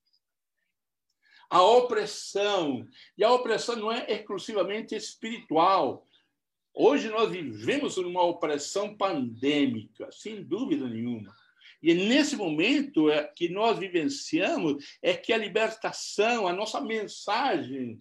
A 1.51 1.63
opressão, 1.63 2.87
e 3.19 3.23
a 3.23 3.31
opressão 3.31 3.77
não 3.77 3.93
é 3.93 4.07
exclusivamente 4.11 4.95
espiritual, 4.95 6.07
Hoje 6.79 7.09
nós 7.09 7.31
vivemos 7.31 7.97
numa 7.97 8.23
opressão 8.23 8.95
pandêmica, 8.95 10.13
sem 10.13 10.45
dúvida 10.45 10.87
nenhuma. 10.87 11.35
E 11.87 11.95
nesse 11.95 12.35
momento 12.35 13.09
é, 13.09 13.23
que 13.23 13.49
nós 13.49 13.79
vivenciamos 13.79 14.85
é 15.01 15.15
que 15.15 15.33
a 15.33 15.39
libertação, 15.39 16.49
a 16.49 16.53
nossa 16.53 16.81
mensagem 16.81 17.97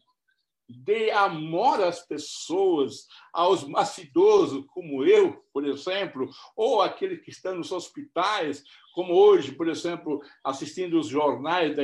de 0.67 1.11
amor 1.11 1.83
às 1.83 1.99
pessoas, 1.99 3.05
aos 3.31 3.63
mais 3.63 3.95
idosos, 3.99 4.65
como 4.73 5.05
eu, 5.05 5.33
por 5.53 5.63
exemplo, 5.67 6.27
ou 6.55 6.81
aqueles 6.81 7.21
que 7.21 7.29
estão 7.29 7.53
nos 7.53 7.71
hospitais, 7.71 8.63
como 8.95 9.13
hoje, 9.13 9.51
por 9.51 9.67
exemplo, 9.67 10.19
assistindo 10.43 10.99
os 10.99 11.07
jornais 11.07 11.75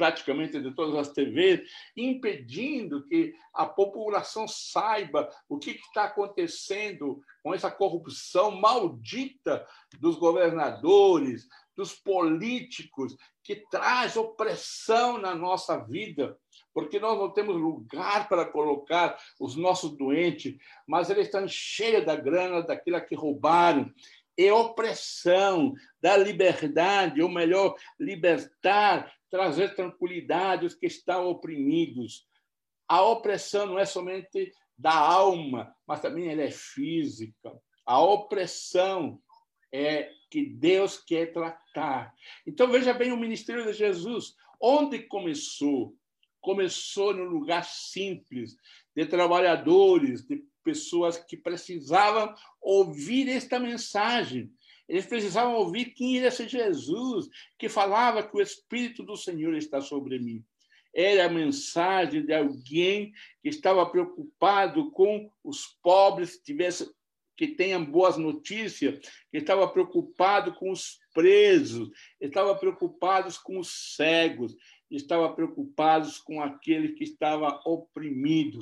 praticamente 0.00 0.58
de 0.58 0.70
todas 0.70 0.96
as 0.96 1.12
TVs, 1.12 1.60
impedindo 1.94 3.06
que 3.06 3.34
a 3.52 3.66
população 3.66 4.48
saiba 4.48 5.28
o 5.46 5.58
que 5.58 5.72
está 5.72 6.04
acontecendo 6.04 7.20
com 7.42 7.52
essa 7.52 7.70
corrupção 7.70 8.50
maldita 8.50 9.66
dos 10.00 10.16
governadores, 10.16 11.46
dos 11.76 11.92
políticos, 11.92 13.14
que 13.44 13.56
traz 13.70 14.16
opressão 14.16 15.18
na 15.18 15.34
nossa 15.34 15.76
vida, 15.76 16.34
porque 16.72 16.98
nós 16.98 17.18
não 17.18 17.30
temos 17.30 17.56
lugar 17.56 18.26
para 18.26 18.46
colocar 18.46 19.18
os 19.38 19.54
nossos 19.54 19.94
doentes, 19.98 20.56
mas 20.88 21.10
eles 21.10 21.26
estão 21.26 21.46
cheios 21.46 22.06
da 22.06 22.16
grana 22.16 22.62
daquilo 22.62 23.04
que 23.04 23.14
roubaram. 23.14 23.92
E 24.38 24.50
opressão, 24.50 25.74
da 26.00 26.16
liberdade, 26.16 27.20
ou 27.20 27.28
melhor, 27.28 27.74
libertar 27.98 29.12
trazer 29.30 29.74
tranquilidade 29.74 30.64
aos 30.64 30.74
que 30.74 30.86
estão 30.86 31.28
oprimidos. 31.28 32.26
A 32.88 33.02
opressão 33.02 33.66
não 33.66 33.78
é 33.78 33.84
somente 33.84 34.52
da 34.76 34.94
alma, 34.94 35.74
mas 35.86 36.00
também 36.00 36.28
ela 36.28 36.42
é 36.42 36.50
física. 36.50 37.52
A 37.86 38.00
opressão 38.02 39.20
é 39.72 40.10
que 40.30 40.44
Deus 40.44 40.98
quer 40.98 41.32
tratar. 41.32 42.14
Então 42.46 42.70
veja 42.70 42.92
bem 42.92 43.12
o 43.12 43.16
ministério 43.16 43.64
de 43.64 43.72
Jesus, 43.72 44.34
onde 44.60 45.00
começou? 45.00 45.94
Começou 46.40 47.14
no 47.14 47.24
lugar 47.24 47.64
simples, 47.64 48.56
de 48.96 49.06
trabalhadores, 49.06 50.26
de 50.26 50.42
pessoas 50.64 51.18
que 51.18 51.36
precisavam 51.36 52.34
ouvir 52.60 53.28
esta 53.28 53.58
mensagem. 53.58 54.52
Eles 54.90 55.06
precisavam 55.06 55.54
ouvir 55.54 55.94
quem 55.94 56.18
era 56.18 56.26
esse 56.26 56.48
Jesus, 56.48 57.28
que 57.56 57.68
falava 57.68 58.24
que 58.24 58.36
o 58.36 58.40
Espírito 58.40 59.04
do 59.04 59.16
Senhor 59.16 59.54
está 59.54 59.80
sobre 59.80 60.18
mim. 60.18 60.44
Era 60.92 61.26
a 61.26 61.30
mensagem 61.30 62.26
de 62.26 62.34
alguém 62.34 63.12
que 63.40 63.48
estava 63.48 63.88
preocupado 63.88 64.90
com 64.90 65.30
os 65.44 65.78
pobres, 65.80 66.34
que, 66.34 66.42
tivesse, 66.42 66.90
que 67.36 67.46
tenham 67.46 67.84
boas 67.84 68.16
notícias, 68.16 68.98
que 69.30 69.38
estava 69.38 69.68
preocupado 69.68 70.54
com 70.54 70.72
os 70.72 70.98
presos, 71.14 71.88
estava 72.20 72.52
preocupado 72.56 73.32
com 73.44 73.60
os 73.60 73.94
cegos. 73.94 74.56
estavam 74.90 75.32
preocupados 75.36 76.18
com 76.18 76.42
aquele 76.42 76.94
que 76.94 77.04
estava 77.04 77.62
oprimido, 77.64 78.58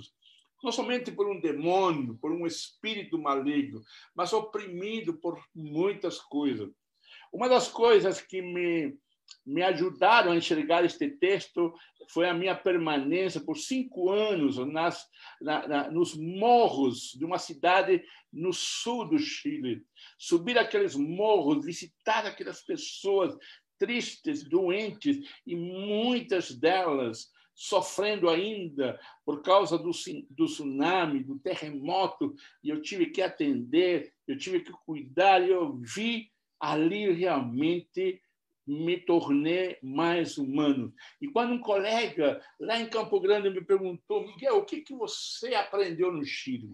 não 0.63 0.73
somente 0.73 1.13
por 1.13 1.29
um 1.29 1.41
demônio, 1.41 2.17
por 2.21 2.33
um 2.33 2.47
espírito 2.47 3.19
maligno, 3.19 3.81
mas 4.15 4.33
oprimido 4.33 5.15
por 5.15 5.41
muitas 5.55 6.19
coisas. 6.19 6.71
Uma 7.33 7.49
das 7.49 7.69
coisas 7.69 8.21
que 8.21 8.43
me, 8.43 8.97
me 9.47 9.63
ajudaram 9.63 10.33
a 10.33 10.37
enxergar 10.37 10.85
este 10.85 11.09
texto 11.11 11.73
foi 12.11 12.29
a 12.29 12.35
minha 12.35 12.55
permanência 12.55 13.41
por 13.41 13.57
cinco 13.57 14.11
anos 14.11 14.57
nas, 14.57 15.07
na, 15.41 15.69
na, 15.69 15.91
nos 15.91 16.17
morros 16.17 17.13
de 17.13 17.25
uma 17.25 17.39
cidade 17.39 18.03
no 18.33 18.53
sul 18.53 19.09
do 19.09 19.19
Chile. 19.19 19.85
Subir 20.19 20.59
aqueles 20.59 20.95
morros, 20.95 21.65
visitar 21.65 22.27
aquelas 22.27 22.63
pessoas 22.63 23.37
tristes, 23.79 24.43
doentes, 24.43 25.19
e 25.47 25.55
muitas 25.55 26.51
delas 26.51 27.31
sofrendo 27.59 28.31
ainda 28.31 29.01
por 29.25 29.43
causa 29.43 29.77
do, 29.77 29.91
do 30.31 30.45
tsunami, 30.45 31.25
do 31.25 31.41
terremoto, 31.41 32.33
e 32.63 32.71
eu 32.71 32.81
tive 32.81 33.07
que 33.07 33.21
atender, 33.21 34.15
eu 34.29 34.39
tive 34.39 34.61
que 34.61 34.71
cuidar, 34.87 35.43
e 35.43 35.51
eu 35.51 35.77
vi 35.77 36.31
ali 36.61 37.11
realmente 37.11 38.23
me 38.65 38.97
tornei 38.97 39.77
mais 39.83 40.39
humano. 40.39 40.95
E 41.21 41.27
quando 41.27 41.55
um 41.55 41.59
colega 41.59 42.41
lá 42.61 42.79
em 42.79 42.89
Campo 42.89 43.19
Grande 43.19 43.51
me 43.51 43.65
perguntou, 43.65 44.25
Miguel, 44.25 44.59
o 44.59 44.65
que, 44.65 44.83
que 44.83 44.95
você 44.95 45.53
aprendeu 45.55 46.13
no 46.13 46.25
Chile? 46.25 46.71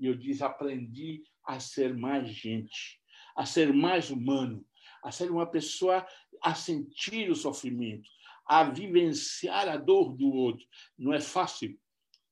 E 0.00 0.06
eu 0.06 0.16
disse, 0.16 0.42
aprendi 0.42 1.22
a 1.44 1.60
ser 1.60 1.94
mais 1.94 2.28
gente, 2.28 3.00
a 3.36 3.46
ser 3.46 3.72
mais 3.72 4.10
humano, 4.10 4.66
a 5.04 5.12
ser 5.12 5.30
uma 5.30 5.46
pessoa 5.46 6.04
a 6.42 6.52
sentir 6.54 7.30
o 7.30 7.36
sofrimento, 7.36 8.08
a 8.46 8.64
vivenciar 8.64 9.68
a 9.68 9.76
dor 9.76 10.12
do 10.12 10.28
outro. 10.32 10.64
Não 10.98 11.12
é 11.12 11.20
fácil. 11.20 11.78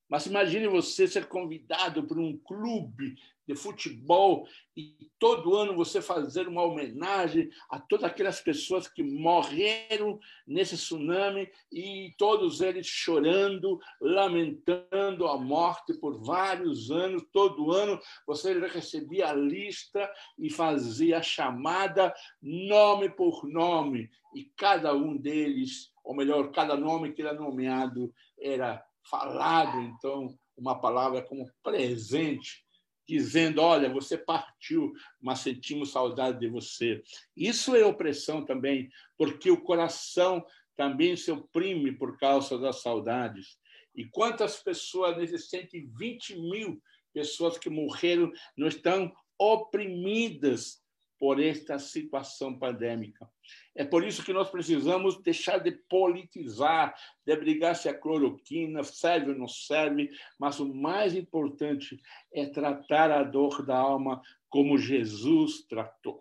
Mas 0.08 0.26
imagine 0.26 0.68
você 0.68 1.08
ser 1.08 1.26
convidado 1.26 2.04
por 2.04 2.18
um 2.18 2.36
clube 2.38 3.16
de 3.46 3.54
futebol 3.54 4.46
e 4.76 5.10
todo 5.18 5.54
ano 5.54 5.76
você 5.76 6.00
fazer 6.00 6.48
uma 6.48 6.62
homenagem 6.62 7.50
a 7.70 7.78
todas 7.78 8.04
aquelas 8.04 8.40
pessoas 8.40 8.88
que 8.88 9.02
morreram 9.02 10.18
nesse 10.46 10.76
tsunami 10.76 11.50
e 11.72 12.14
todos 12.16 12.60
eles 12.60 12.86
chorando, 12.86 13.78
lamentando 14.00 15.26
a 15.26 15.38
morte 15.38 15.94
por 15.94 16.22
vários 16.22 16.90
anos. 16.90 17.22
Todo 17.32 17.72
ano 17.72 18.00
você 18.26 18.58
recebia 18.66 19.28
a 19.28 19.34
lista 19.34 20.10
e 20.38 20.50
fazia 20.50 21.18
a 21.18 21.22
chamada 21.22 22.14
nome 22.42 23.10
por 23.10 23.46
nome 23.46 24.10
e 24.34 24.44
cada 24.56 24.94
um 24.94 25.16
deles 25.16 25.93
ou 26.04 26.14
melhor, 26.14 26.52
cada 26.52 26.76
nome 26.76 27.12
que 27.12 27.22
era 27.22 27.32
nomeado 27.32 28.12
era 28.38 28.84
falado, 29.08 29.80
então, 29.80 30.38
uma 30.56 30.78
palavra 30.78 31.22
como 31.22 31.50
presente, 31.62 32.64
dizendo: 33.08 33.60
Olha, 33.60 33.92
você 33.92 34.16
partiu, 34.18 34.92
mas 35.20 35.40
sentimos 35.40 35.90
saudade 35.90 36.38
de 36.38 36.48
você. 36.48 37.02
Isso 37.36 37.74
é 37.74 37.84
opressão 37.84 38.44
também, 38.44 38.88
porque 39.16 39.50
o 39.50 39.62
coração 39.62 40.44
também 40.76 41.16
se 41.16 41.32
oprime 41.32 41.92
por 41.92 42.18
causa 42.18 42.58
das 42.58 42.82
saudades. 42.82 43.58
E 43.94 44.04
quantas 44.04 44.62
pessoas, 44.62 45.16
nesses 45.16 45.48
120 45.48 46.36
mil 46.36 46.82
pessoas 47.12 47.56
que 47.56 47.70
morreram, 47.70 48.30
não 48.56 48.66
estão 48.66 49.12
oprimidas 49.38 50.82
por 51.18 51.40
esta 51.40 51.78
situação 51.78 52.58
pandêmica. 52.58 53.28
É 53.74 53.84
por 53.84 54.04
isso 54.04 54.24
que 54.24 54.32
nós 54.32 54.48
precisamos 54.50 55.20
deixar 55.22 55.58
de 55.58 55.72
politizar, 55.72 56.94
de 57.24 57.36
brigar 57.36 57.74
se 57.76 57.88
a 57.88 57.94
cloroquina 57.94 58.82
serve 58.84 59.32
ou 59.32 59.38
não 59.38 59.48
serve, 59.48 60.10
mas 60.38 60.60
o 60.60 60.74
mais 60.74 61.14
importante 61.14 62.00
é 62.32 62.46
tratar 62.46 63.10
a 63.10 63.22
dor 63.22 63.64
da 63.64 63.76
alma 63.76 64.22
como 64.48 64.78
Jesus 64.78 65.66
tratou. 65.66 66.20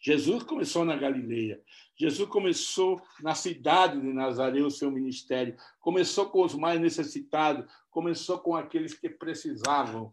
Jesus 0.00 0.42
começou 0.42 0.84
na 0.84 0.96
Galileia. 0.96 1.60
Jesus 1.98 2.28
começou 2.28 3.00
na 3.20 3.34
cidade 3.34 4.00
de 4.00 4.12
Nazaré 4.12 4.60
o 4.60 4.70
seu 4.70 4.90
ministério. 4.90 5.56
Começou 5.80 6.26
com 6.26 6.44
os 6.44 6.54
mais 6.54 6.80
necessitados, 6.80 7.64
começou 7.90 8.38
com 8.38 8.54
aqueles 8.54 8.94
que 8.94 9.08
precisavam 9.08 10.10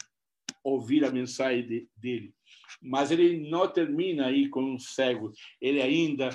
ouvir 0.63 1.03
a 1.03 1.11
mensagem 1.11 1.67
de, 1.67 1.89
dele. 1.95 2.33
Mas 2.81 3.11
ele 3.11 3.49
não 3.49 3.67
termina 3.67 4.27
aí 4.27 4.49
com 4.49 4.63
um 4.63 4.79
cego, 4.79 5.31
ele 5.59 5.81
ainda 5.81 6.29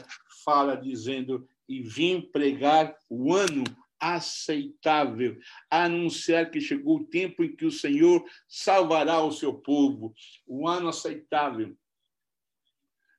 fala 0.44 0.76
dizendo: 0.76 1.48
E 1.68 1.80
vim 1.82 2.20
pregar 2.20 2.94
o 3.08 3.32
ano 3.32 3.64
aceitável, 4.00 5.36
anunciar 5.70 6.50
que 6.50 6.60
chegou 6.60 6.98
o 6.98 7.04
tempo 7.04 7.42
em 7.42 7.54
que 7.54 7.66
o 7.66 7.72
Senhor 7.72 8.24
salvará 8.46 9.20
o 9.22 9.32
seu 9.32 9.52
povo, 9.52 10.14
o 10.46 10.68
ano 10.68 10.88
aceitável. 10.88 11.76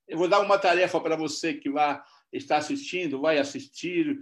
Eu 0.08 0.17
vou 0.17 0.28
dar 0.28 0.39
uma 0.39 0.58
tarefa 0.58 1.00
para 1.00 1.15
você 1.15 1.54
que 1.54 1.69
vai 1.69 2.02
estar 2.32 2.58
assistindo, 2.58 3.22
vai 3.22 3.38
assistir, 3.38 4.19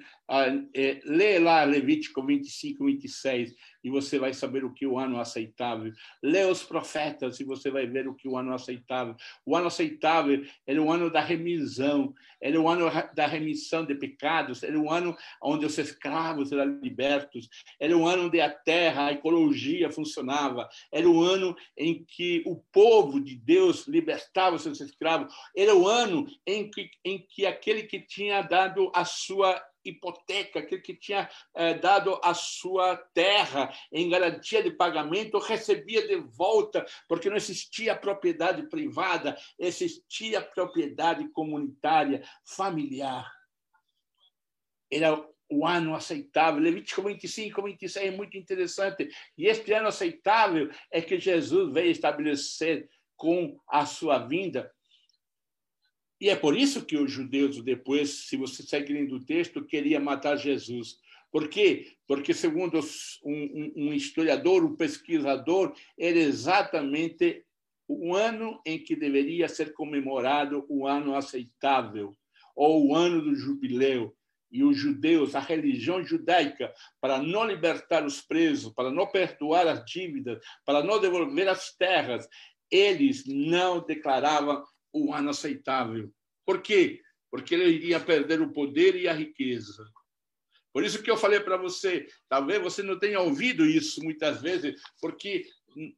é, 0.74 1.00
lê 1.06 1.40
lá 1.40 1.64
Levítico 1.64 2.26
25, 2.26 2.86
26 2.86 3.56
e 3.84 3.90
você 3.90 4.20
vai 4.20 4.34
saber 4.34 4.66
o 4.66 4.74
que 4.74 4.86
o 4.86 5.00
ano 5.00 5.20
aceitável. 5.20 5.94
Lê 6.22 6.44
os 6.44 6.64
profetas 6.64 7.40
e 7.40 7.46
você 7.46 7.72
vai 7.72 7.88
ver 7.88 8.08
o 8.08 8.14
que 8.14 8.28
o 8.28 8.38
ano 8.38 8.54
aceitável. 8.54 9.16
O 9.46 9.56
ano 9.56 9.68
aceitável 9.68 10.44
era 10.66 10.82
o 10.82 10.92
ano 10.92 11.10
da 11.10 11.22
remissão, 11.22 12.14
era 12.42 12.60
o 12.60 12.68
ano 12.68 12.90
da 13.16 13.26
remissão 13.26 13.86
de 13.86 13.96
pecados, 13.96 14.62
era 14.62 14.78
o 14.78 14.92
ano 14.92 15.16
onde 15.42 15.66
os 15.66 15.78
escravos 15.78 16.52
eram 16.52 16.80
libertos, 16.82 17.48
era 17.80 17.98
o 17.98 18.06
ano 18.06 18.26
onde 18.26 18.42
a 18.42 18.50
terra, 18.50 19.06
a 19.06 19.14
ecologia 19.14 19.90
funcionava, 19.90 20.68
era 20.92 21.10
o 21.10 21.22
ano 21.22 21.56
em 21.78 22.04
que 22.04 22.44
o 22.46 22.58
povo 22.74 23.22
de 23.22 23.38
Deus 23.38 23.88
libertava 23.88 24.60
seus 24.60 24.82
escravos, 24.82 25.34
era 25.56 25.74
o 25.74 25.88
ano 25.88 26.28
em 26.46 26.70
que, 26.70 26.90
em 27.06 27.26
que 27.30 27.46
aquele 27.46 27.84
que 27.84 28.02
tinha 28.02 28.42
dado 28.42 28.92
a 28.94 29.06
sua 29.06 29.64
hipoteca, 29.90 30.60
aquele 30.60 30.82
que 30.82 30.96
tinha 30.96 31.30
eh, 31.56 31.76
dado 31.76 32.20
a 32.24 32.34
sua 32.34 32.98
terra 33.14 33.74
em 33.92 34.10
garantia 34.10 34.62
de 34.64 34.72
pagamento, 34.72 35.38
recebia 35.38 36.08
de 36.08 36.16
volta, 36.18 36.86
porque 37.08 37.30
não 37.30 37.38
existia 37.38 37.96
propriedade 37.96 38.64
privada, 38.70 39.38
existia 39.58 40.42
propriedade 40.42 41.28
comunitária, 41.30 42.24
familiar. 42.46 43.32
Era 44.92 45.24
o 45.50 45.66
ano 45.66 45.96
aceitável. 45.96 46.62
Levítico 46.62 47.02
25, 47.04 47.62
26 47.62 48.06
é 48.06 48.12
muito 48.12 48.38
interessante. 48.38 49.10
E 49.38 49.48
este 49.48 49.74
ano 49.74 49.88
aceitável 49.88 50.70
é 50.92 51.02
que 51.02 51.20
Jesus 51.20 51.72
veio 51.74 51.92
estabelecer 51.92 52.90
com 53.16 53.60
a 53.68 53.86
sua 53.86 54.20
vinda 54.20 54.72
e 56.20 56.30
é 56.30 56.36
por 56.36 56.58
isso 56.58 56.86
que 56.86 56.98
os 56.98 57.12
judeus, 57.12 57.62
depois, 57.62 58.28
se 58.28 58.36
você 58.36 58.64
segue 58.64 58.94
lendo 58.94 59.16
o 59.16 59.24
texto, 59.24 59.64
queria 59.64 60.00
matar 60.00 60.36
Jesus. 60.36 60.98
Por 61.32 61.48
quê? 61.48 61.94
Porque, 62.08 62.34
segundo 62.34 62.80
um, 63.24 63.74
um 63.76 63.94
historiador, 63.94 64.64
um 64.64 64.76
pesquisador, 64.76 65.76
era 65.98 66.18
exatamente 66.18 67.44
o 67.88 68.16
ano 68.16 68.60
em 68.66 68.80
que 68.80 68.96
deveria 68.96 69.48
ser 69.48 69.74
comemorado 69.74 70.66
o 70.68 70.88
ano 70.88 71.16
aceitável, 71.16 72.16
ou 72.56 72.88
o 72.88 72.96
ano 72.96 73.22
do 73.22 73.36
jubileu. 73.36 74.16
E 74.50 74.64
os 74.64 74.78
judeus, 74.78 75.36
a 75.36 75.40
religião 75.40 76.04
judaica, 76.04 76.74
para 77.00 77.22
não 77.22 77.46
libertar 77.46 78.06
os 78.06 78.22
presos, 78.22 78.74
para 78.74 78.90
não 78.90 79.06
perdoar 79.06 79.68
as 79.68 79.86
dívidas, 79.86 80.40
para 80.66 80.82
não 80.82 81.00
devolver 81.00 81.48
as 81.48 81.76
terras, 81.76 82.28
eles 82.72 83.24
não 83.26 83.86
declaravam 83.86 84.64
o 84.94 85.14
ano 85.14 85.30
aceitável. 85.30 86.12
Por 86.46 86.62
quê? 86.62 87.02
Porque 87.30 87.54
ele 87.54 87.70
iria 87.70 88.00
perder 88.00 88.42
o 88.42 88.54
poder 88.54 88.96
e 88.96 89.08
a 89.08 89.14
riqueza. 89.14 89.86
Por 90.72 90.84
isso 90.84 91.02
que 91.02 91.10
eu 91.10 91.18
falei 91.18 91.40
para 91.40 91.58
você, 91.58 92.08
talvez 92.30 92.62
você 92.62 92.84
não 92.84 93.00
tenha 93.00 93.20
ouvido 93.20 93.66
isso 93.66 94.04
muitas 94.04 94.42
vezes, 94.42 94.80
porque 95.02 95.50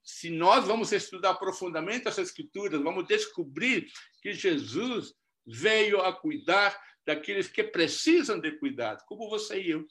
se 0.04 0.30
nós 0.30 0.66
vamos 0.66 0.92
estudar 0.92 1.36
profundamente 1.36 2.08
essas 2.08 2.30
escrituras, 2.30 2.82
vamos 2.82 3.06
descobrir 3.06 3.88
que 4.22 4.34
Jesus 4.34 5.14
veio 5.46 6.02
a 6.02 6.14
cuidar 6.14 6.80
daqueles 7.06 7.48
que 7.48 7.64
precisam 7.64 8.40
de 8.40 8.52
cuidado, 8.54 9.04
como 9.06 9.30
você 9.30 9.62
e 9.62 9.72
eu. 9.72 9.86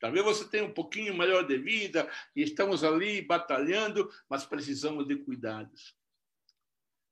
Talvez 0.00 0.24
você 0.24 0.48
tenha 0.48 0.64
um 0.64 0.72
pouquinho 0.72 1.16
melhor 1.16 1.46
de 1.46 1.58
vida 1.58 2.08
e 2.34 2.42
estamos 2.42 2.84
ali 2.84 3.20
batalhando, 3.20 4.08
mas 4.28 4.46
precisamos 4.46 5.06
de 5.06 5.16
cuidados 5.16 5.98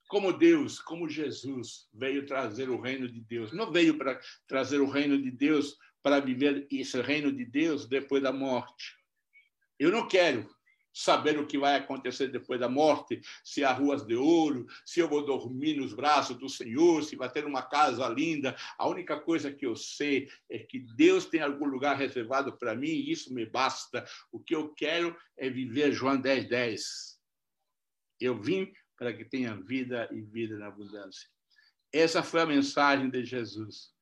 como 0.09 0.33
Deus, 0.33 0.81
como 0.81 1.09
Jesus 1.09 1.89
veio 1.93 2.27
trazer 2.27 2.71
o 2.71 2.81
reino 2.81 3.09
de 3.09 3.21
Deus. 3.21 3.53
Não 3.53 3.71
veio 3.71 3.99
para 3.99 4.21
trazer 4.47 4.81
o 4.81 4.89
reino 4.89 5.21
de 5.21 5.31
Deus 5.31 5.77
para 6.03 6.21
viver 6.21 6.67
esse 6.71 7.01
reino 7.01 7.33
de 7.33 7.45
Deus 7.45 7.87
depois 7.87 8.23
da 8.23 8.33
morte. 8.33 8.97
Eu 9.79 9.91
não 9.91 10.07
quero 10.07 10.49
saber 10.97 11.39
o 11.39 11.47
que 11.47 11.59
vai 11.59 11.75
acontecer 11.75 12.29
depois 12.29 12.59
da 12.59 12.71
morte, 12.71 13.21
se 13.45 13.63
há 13.63 13.71
ruas 13.71 14.07
de 14.07 14.15
ouro, 14.15 14.67
se 14.87 14.99
eu 14.99 15.07
vou 15.07 15.27
dormir 15.27 15.77
nos 15.77 15.93
braços 15.93 16.39
do 16.39 16.49
Senhor, 16.49 17.03
se 17.05 17.17
vai 17.17 17.31
ter 17.31 17.45
uma 17.45 17.61
casa 17.61 18.09
linda. 18.09 18.57
A 18.79 18.89
única 18.89 19.21
coisa 19.21 19.53
que 19.53 19.67
eu 19.67 19.77
sei 19.77 20.27
é 20.49 20.59
que 20.59 20.79
Deus 20.79 21.27
tem 21.27 21.43
algum 21.43 21.67
lugar 21.67 21.99
reservado 21.99 22.57
para 22.57 22.75
mim 22.75 22.89
e 22.89 23.13
isso 23.13 23.35
me 23.35 23.45
basta. 23.45 24.07
O 24.33 24.41
que 24.41 24.55
eu 24.55 24.71
quero 24.71 25.15
é 25.37 25.51
viver 25.51 25.93
João 25.93 26.19
10, 26.19 26.49
10. 26.49 27.21
Eu 28.19 28.41
vim 28.41 28.73
para 28.97 29.13
que 29.13 29.25
tenha 29.25 29.55
vida 29.55 30.09
e 30.13 30.21
vida 30.21 30.57
na 30.57 30.69
abundância. 30.69 31.29
Essa 31.93 32.23
foi 32.23 32.41
a 32.41 32.47
mensagem 32.47 33.11
de 33.11 33.25
Jesus. 33.25 33.93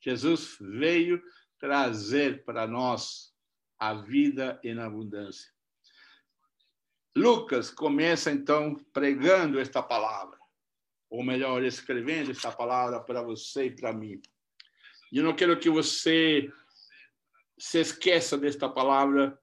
Jesus 0.00 0.56
veio 0.60 1.22
trazer 1.58 2.44
para 2.44 2.66
nós 2.66 3.32
a 3.78 3.94
vida 3.94 4.60
em 4.62 4.78
abundância. 4.78 5.50
Lucas 7.14 7.70
começa 7.70 8.30
então 8.30 8.74
pregando 8.92 9.58
esta 9.58 9.82
palavra, 9.82 10.38
ou 11.10 11.22
melhor, 11.22 11.62
escrevendo 11.62 12.30
esta 12.30 12.50
palavra 12.50 13.00
para 13.00 13.22
você 13.22 13.66
e 13.66 13.76
para 13.76 13.92
mim. 13.92 14.20
E 15.10 15.18
eu 15.18 15.24
não 15.24 15.36
quero 15.36 15.58
que 15.58 15.68
você 15.68 16.50
se 17.58 17.78
esqueça 17.78 18.38
desta 18.38 18.68
palavra 18.68 19.38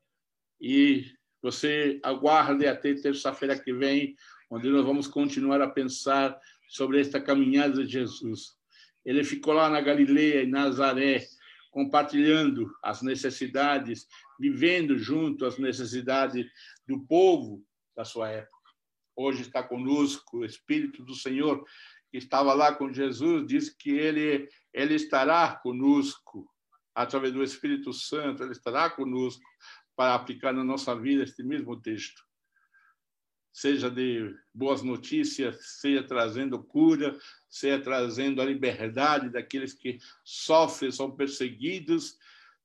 e 0.59 1.05
você 1.41 1.99
aguarde 2.03 2.67
até 2.67 2.93
terça-feira 2.95 3.57
que 3.57 3.71
vem, 3.71 4.15
onde 4.49 4.69
nós 4.69 4.85
vamos 4.85 5.07
continuar 5.07 5.61
a 5.61 5.69
pensar 5.69 6.37
sobre 6.67 6.99
esta 6.99 7.21
caminhada 7.21 7.83
de 7.83 7.91
Jesus. 7.91 8.57
Ele 9.05 9.23
ficou 9.23 9.53
lá 9.53 9.69
na 9.69 9.81
Galileia, 9.81 10.43
em 10.43 10.49
Nazaré, 10.49 11.25
compartilhando 11.71 12.71
as 12.83 13.01
necessidades, 13.01 14.07
vivendo 14.39 14.97
junto 14.97 15.45
às 15.45 15.57
necessidades 15.57 16.45
do 16.87 17.05
povo 17.05 17.63
da 17.95 18.03
sua 18.03 18.29
época. 18.29 18.57
Hoje 19.15 19.41
está 19.41 19.61
conosco 19.61 20.37
o 20.37 20.45
Espírito 20.45 21.03
do 21.03 21.13
Senhor, 21.13 21.63
que 22.11 22.17
estava 22.17 22.53
lá 22.53 22.73
com 22.73 22.91
Jesus, 22.91 23.45
diz 23.45 23.69
que 23.69 23.91
ele, 23.91 24.49
ele 24.73 24.95
estará 24.95 25.55
conosco, 25.61 26.49
através 26.95 27.33
do 27.33 27.43
Espírito 27.43 27.93
Santo, 27.93 28.43
ele 28.43 28.51
estará 28.51 28.89
conosco 28.89 29.43
para 29.95 30.15
aplicar 30.15 30.53
na 30.53 30.63
nossa 30.63 30.95
vida 30.95 31.23
este 31.23 31.43
mesmo 31.43 31.79
texto. 31.79 32.28
Seja 33.51 33.89
de 33.89 34.35
boas 34.53 34.81
notícias, 34.81 35.79
seja 35.79 36.03
trazendo 36.03 36.63
cura, 36.63 37.17
seja 37.49 37.81
trazendo 37.81 38.41
a 38.41 38.45
liberdade 38.45 39.29
daqueles 39.29 39.73
que 39.73 39.99
sofrem, 40.23 40.91
são 40.91 41.11
perseguidos, 41.11 42.17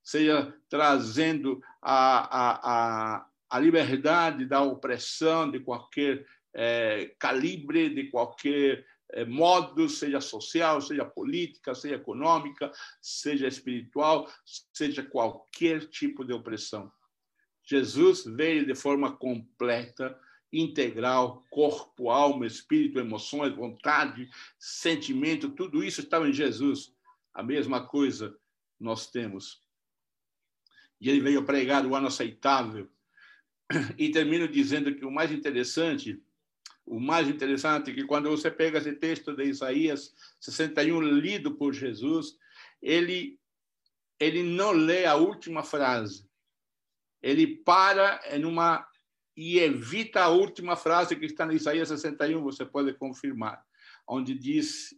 seja 0.03 0.55
trazendo 0.69 1.63
a, 1.81 2.19
a, 2.21 3.17
a, 3.17 3.27
a 3.51 3.59
liberdade 3.59 4.45
da 4.45 4.61
opressão 4.61 5.51
de 5.51 5.61
qualquer 5.61 6.27
é, 6.53 7.15
calibre, 7.19 7.89
de 7.89 8.11
qualquer 8.11 8.87
é, 9.11 9.25
modo, 9.25 9.89
seja 9.89 10.21
social, 10.21 10.81
seja 10.81 11.05
política, 11.05 11.75
seja 11.75 11.97
econômica, 11.97 12.71
seja 13.01 13.47
espiritual, 13.47 14.31
seja 14.73 15.03
qualquer 15.03 15.89
tipo 15.89 16.25
de 16.25 16.33
opressão. 16.33 16.93
Jesus 17.63 18.25
veio 18.25 18.67
de 18.67 18.75
forma 18.75 19.17
completa, 19.17 20.19
integral, 20.61 21.45
corpo, 21.51 22.11
alma, 22.11 22.47
espírito, 22.47 22.99
emoções, 22.99 23.55
vontade, 23.55 24.29
sentimento, 24.59 25.49
tudo 25.51 25.83
isso 25.83 26.01
estava 26.01 26.29
em 26.29 26.33
Jesus. 26.33 26.95
A 27.33 27.43
mesma 27.43 27.87
coisa 27.87 28.37
nós 28.79 29.11
temos. 29.11 29.63
E 31.01 31.09
ele 31.11 31.21
veio 31.21 31.45
pregar 31.45 31.85
o 31.85 31.95
ano 31.95 32.07
aceitável. 32.07 32.89
E 33.99 34.11
termino 34.11 34.47
dizendo 34.47 34.95
que 34.95 35.05
o 35.05 35.11
mais 35.11 35.33
interessante, 35.33 36.23
o 36.85 37.01
mais 37.01 37.29
interessante 37.29 37.91
é 37.91 37.95
que 37.95 38.05
quando 38.05 38.31
você 38.31 38.51
pega 38.51 38.79
esse 38.79 38.93
texto 38.93 39.35
de 39.35 39.45
Isaías 39.45 40.15
61 40.41 41.01
lido 41.01 41.55
por 41.55 41.73
Jesus, 41.73 42.37
ele 42.81 43.39
ele 44.21 44.43
não 44.43 44.71
lê 44.71 45.05
a 45.07 45.17
última 45.17 45.63
frase. 45.63 46.29
Ele 47.21 47.57
para 47.57 48.21
em 48.31 48.45
uma 48.45 48.87
e 49.37 49.59
evita 49.59 50.23
a 50.23 50.29
última 50.29 50.77
frase 50.77 51.17
que 51.17 51.27
está 51.27 51.45
em 51.47 51.57
Isaías 51.57 51.89
61, 51.89 52.43
você 52.43 52.65
pode 52.65 52.93
confirmar, 52.95 53.65
onde 54.07 54.35
diz 54.35 54.95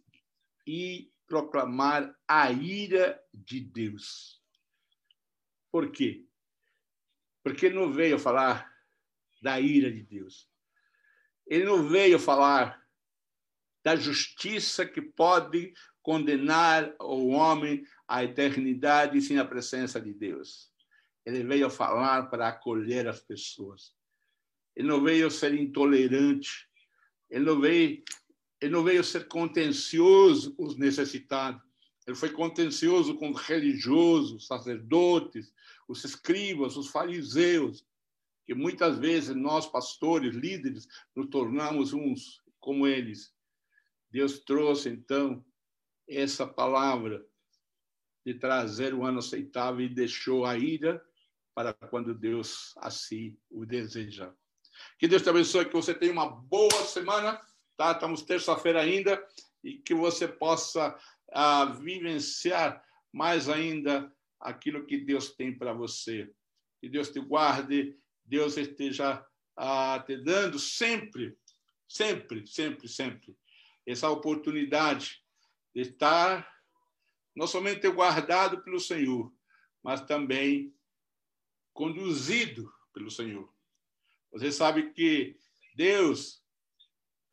e 0.65 1.11
proclamar 1.25 2.15
a 2.27 2.51
ira 2.51 3.21
de 3.33 3.59
Deus. 3.59 4.41
Por 5.71 5.91
quê? 5.91 6.25
Porque 7.43 7.67
ele 7.67 7.75
não 7.75 7.91
veio 7.91 8.19
falar 8.19 8.71
da 9.41 9.59
ira 9.59 9.91
de 9.91 10.03
Deus. 10.03 10.49
Ele 11.45 11.65
não 11.65 11.87
veio 11.87 12.19
falar 12.19 12.81
da 13.83 13.95
justiça 13.95 14.85
que 14.85 15.01
pode 15.01 15.73
condenar 16.01 16.93
o 16.99 17.29
homem 17.29 17.85
à 18.07 18.23
eternidade 18.23 19.21
sem 19.21 19.39
a 19.39 19.45
presença 19.45 19.99
de 19.99 20.13
Deus. 20.13 20.71
Ele 21.25 21.43
veio 21.43 21.69
falar 21.69 22.29
para 22.29 22.49
acolher 22.49 23.07
as 23.07 23.19
pessoas. 23.19 23.96
Ele 24.77 24.87
não 24.87 25.03
veio 25.03 25.31
ser 25.31 25.55
intolerante. 25.55 26.69
Ele 27.31 27.45
não 27.45 27.59
veio, 27.59 28.03
ele 28.61 28.71
não 28.71 28.83
veio 28.83 29.03
ser 29.03 29.27
contencioso 29.27 30.53
com 30.53 30.65
os 30.65 30.77
necessitados. 30.77 31.59
Ele 32.05 32.15
foi 32.15 32.29
contencioso 32.29 33.15
com 33.15 33.31
os 33.31 33.41
religiosos, 33.41 34.45
sacerdotes, 34.45 35.51
os 35.87 36.05
escribas, 36.05 36.77
os 36.77 36.89
fariseus, 36.89 37.83
que 38.45 38.53
muitas 38.53 38.99
vezes 38.99 39.35
nós, 39.35 39.65
pastores, 39.65 40.35
líderes, 40.35 40.87
nos 41.15 41.27
tornamos 41.27 41.91
uns 41.91 42.43
como 42.59 42.85
eles. 42.85 43.33
Deus 44.11 44.39
trouxe, 44.41 44.89
então, 44.89 45.43
essa 46.07 46.45
palavra 46.45 47.25
de 48.23 48.35
trazer 48.35 48.93
o 48.93 49.03
ano 49.03 49.19
aceitável 49.19 49.83
e 49.83 49.89
deixou 49.89 50.45
a 50.45 50.55
ira 50.55 51.03
para 51.55 51.73
quando 51.73 52.13
Deus 52.13 52.73
assim 52.77 53.35
o 53.49 53.65
deseja. 53.65 54.31
Que 54.99 55.07
Deus 55.07 55.21
te 55.21 55.29
abençoe, 55.29 55.65
que 55.65 55.73
você 55.73 55.93
tenha 55.93 56.11
uma 56.11 56.29
boa 56.29 56.83
semana, 56.85 57.41
tá? 57.75 57.91
Estamos 57.91 58.21
terça-feira 58.21 58.81
ainda 58.81 59.23
e 59.63 59.77
que 59.77 59.93
você 59.93 60.27
possa 60.27 60.97
ah, 61.31 61.65
vivenciar 61.65 62.83
mais 63.11 63.49
ainda 63.49 64.11
aquilo 64.39 64.85
que 64.85 64.97
Deus 64.97 65.31
tem 65.35 65.57
para 65.57 65.73
você. 65.73 66.31
Que 66.79 66.89
Deus 66.89 67.09
te 67.09 67.19
guarde, 67.19 67.97
Deus 68.23 68.57
esteja 68.57 69.25
ah, 69.55 70.03
te 70.05 70.17
dando 70.17 70.59
sempre, 70.59 71.37
sempre, 71.87 72.45
sempre, 72.45 72.87
sempre 72.87 73.37
essa 73.87 74.09
oportunidade 74.09 75.23
de 75.73 75.81
estar 75.81 76.47
não 77.33 77.47
somente 77.47 77.89
guardado 77.89 78.61
pelo 78.61 78.79
Senhor, 78.79 79.31
mas 79.81 80.01
também 80.01 80.75
conduzido 81.71 82.69
pelo 82.93 83.09
Senhor. 83.09 83.49
Você 84.37 84.51
sabe 84.51 84.91
que 84.91 85.35
Deus, 85.75 86.43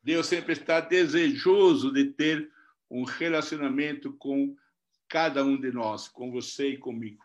Deus 0.02 0.26
sempre 0.26 0.54
está 0.54 0.80
desejoso 0.80 1.92
de 1.92 2.06
ter 2.12 2.50
um 2.90 3.04
relacionamento 3.04 4.12
com 4.14 4.56
cada 5.06 5.44
um 5.44 5.60
de 5.60 5.70
nós, 5.70 6.08
com 6.08 6.30
você 6.30 6.70
e 6.70 6.78
comigo. 6.78 7.22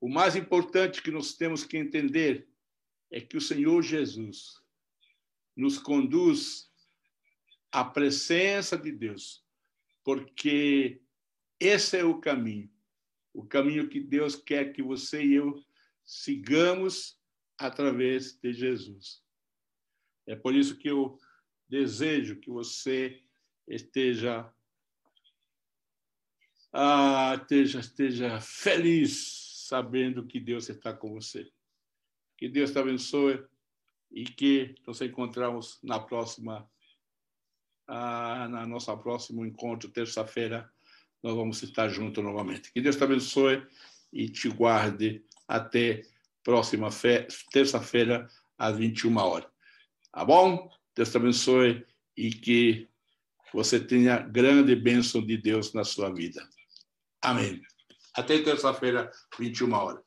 O 0.00 0.08
mais 0.08 0.34
importante 0.34 1.02
que 1.02 1.10
nós 1.10 1.34
temos 1.34 1.62
que 1.62 1.76
entender 1.76 2.48
é 3.10 3.20
que 3.20 3.36
o 3.36 3.40
Senhor 3.40 3.82
Jesus 3.82 4.62
nos 5.54 5.78
conduz 5.78 6.70
à 7.70 7.84
presença 7.84 8.78
de 8.78 8.90
Deus, 8.90 9.44
porque 10.02 11.02
esse 11.58 11.98
é 11.98 12.04
o 12.04 12.18
caminho, 12.18 12.70
o 13.34 13.44
caminho 13.44 13.90
que 13.90 14.00
Deus 14.00 14.36
quer 14.36 14.72
que 14.72 14.82
você 14.82 15.22
e 15.22 15.34
eu 15.34 15.62
sigamos 16.02 17.19
através 17.60 18.38
de 18.40 18.52
Jesus. 18.52 19.22
É 20.26 20.34
por 20.34 20.54
isso 20.54 20.76
que 20.76 20.88
eu 20.88 21.18
desejo 21.68 22.40
que 22.40 22.50
você 22.50 23.22
esteja 23.68 24.52
ah, 26.72 27.36
esteja, 27.40 27.80
esteja 27.80 28.40
feliz 28.40 29.66
sabendo 29.66 30.26
que 30.26 30.38
Deus 30.38 30.68
está 30.68 30.92
com 30.92 31.12
você. 31.12 31.50
Que 32.38 32.48
Deus 32.48 32.70
te 32.70 32.78
abençoe 32.78 33.44
e 34.10 34.24
que 34.24 34.74
nos 34.86 35.00
encontramos 35.00 35.78
na 35.82 35.98
próxima, 35.98 36.68
ah, 37.86 38.48
na 38.48 38.66
nossa 38.66 38.96
próximo 38.96 39.44
encontro, 39.44 39.90
terça-feira, 39.90 40.72
nós 41.22 41.34
vamos 41.34 41.62
estar 41.62 41.88
juntos 41.88 42.22
novamente. 42.22 42.72
Que 42.72 42.80
Deus 42.80 42.96
te 42.96 43.04
abençoe 43.04 43.66
e 44.12 44.28
te 44.28 44.48
guarde 44.48 45.24
até 45.46 46.02
próxima 46.44 46.88
terça-feira, 47.52 48.28
às 48.58 48.76
21 48.76 49.16
horas. 49.16 49.50
Tá 50.12 50.24
bom? 50.24 50.68
Deus 50.96 51.10
te 51.10 51.16
abençoe 51.16 51.86
e 52.16 52.30
que 52.30 52.88
você 53.52 53.80
tenha 53.80 54.18
grande 54.18 54.74
bênção 54.74 55.24
de 55.24 55.36
Deus 55.36 55.72
na 55.72 55.84
sua 55.84 56.12
vida. 56.12 56.46
Amém. 57.22 57.60
Até 58.14 58.38
terça-feira, 58.42 59.10
21 59.38 59.72
horas. 59.72 60.04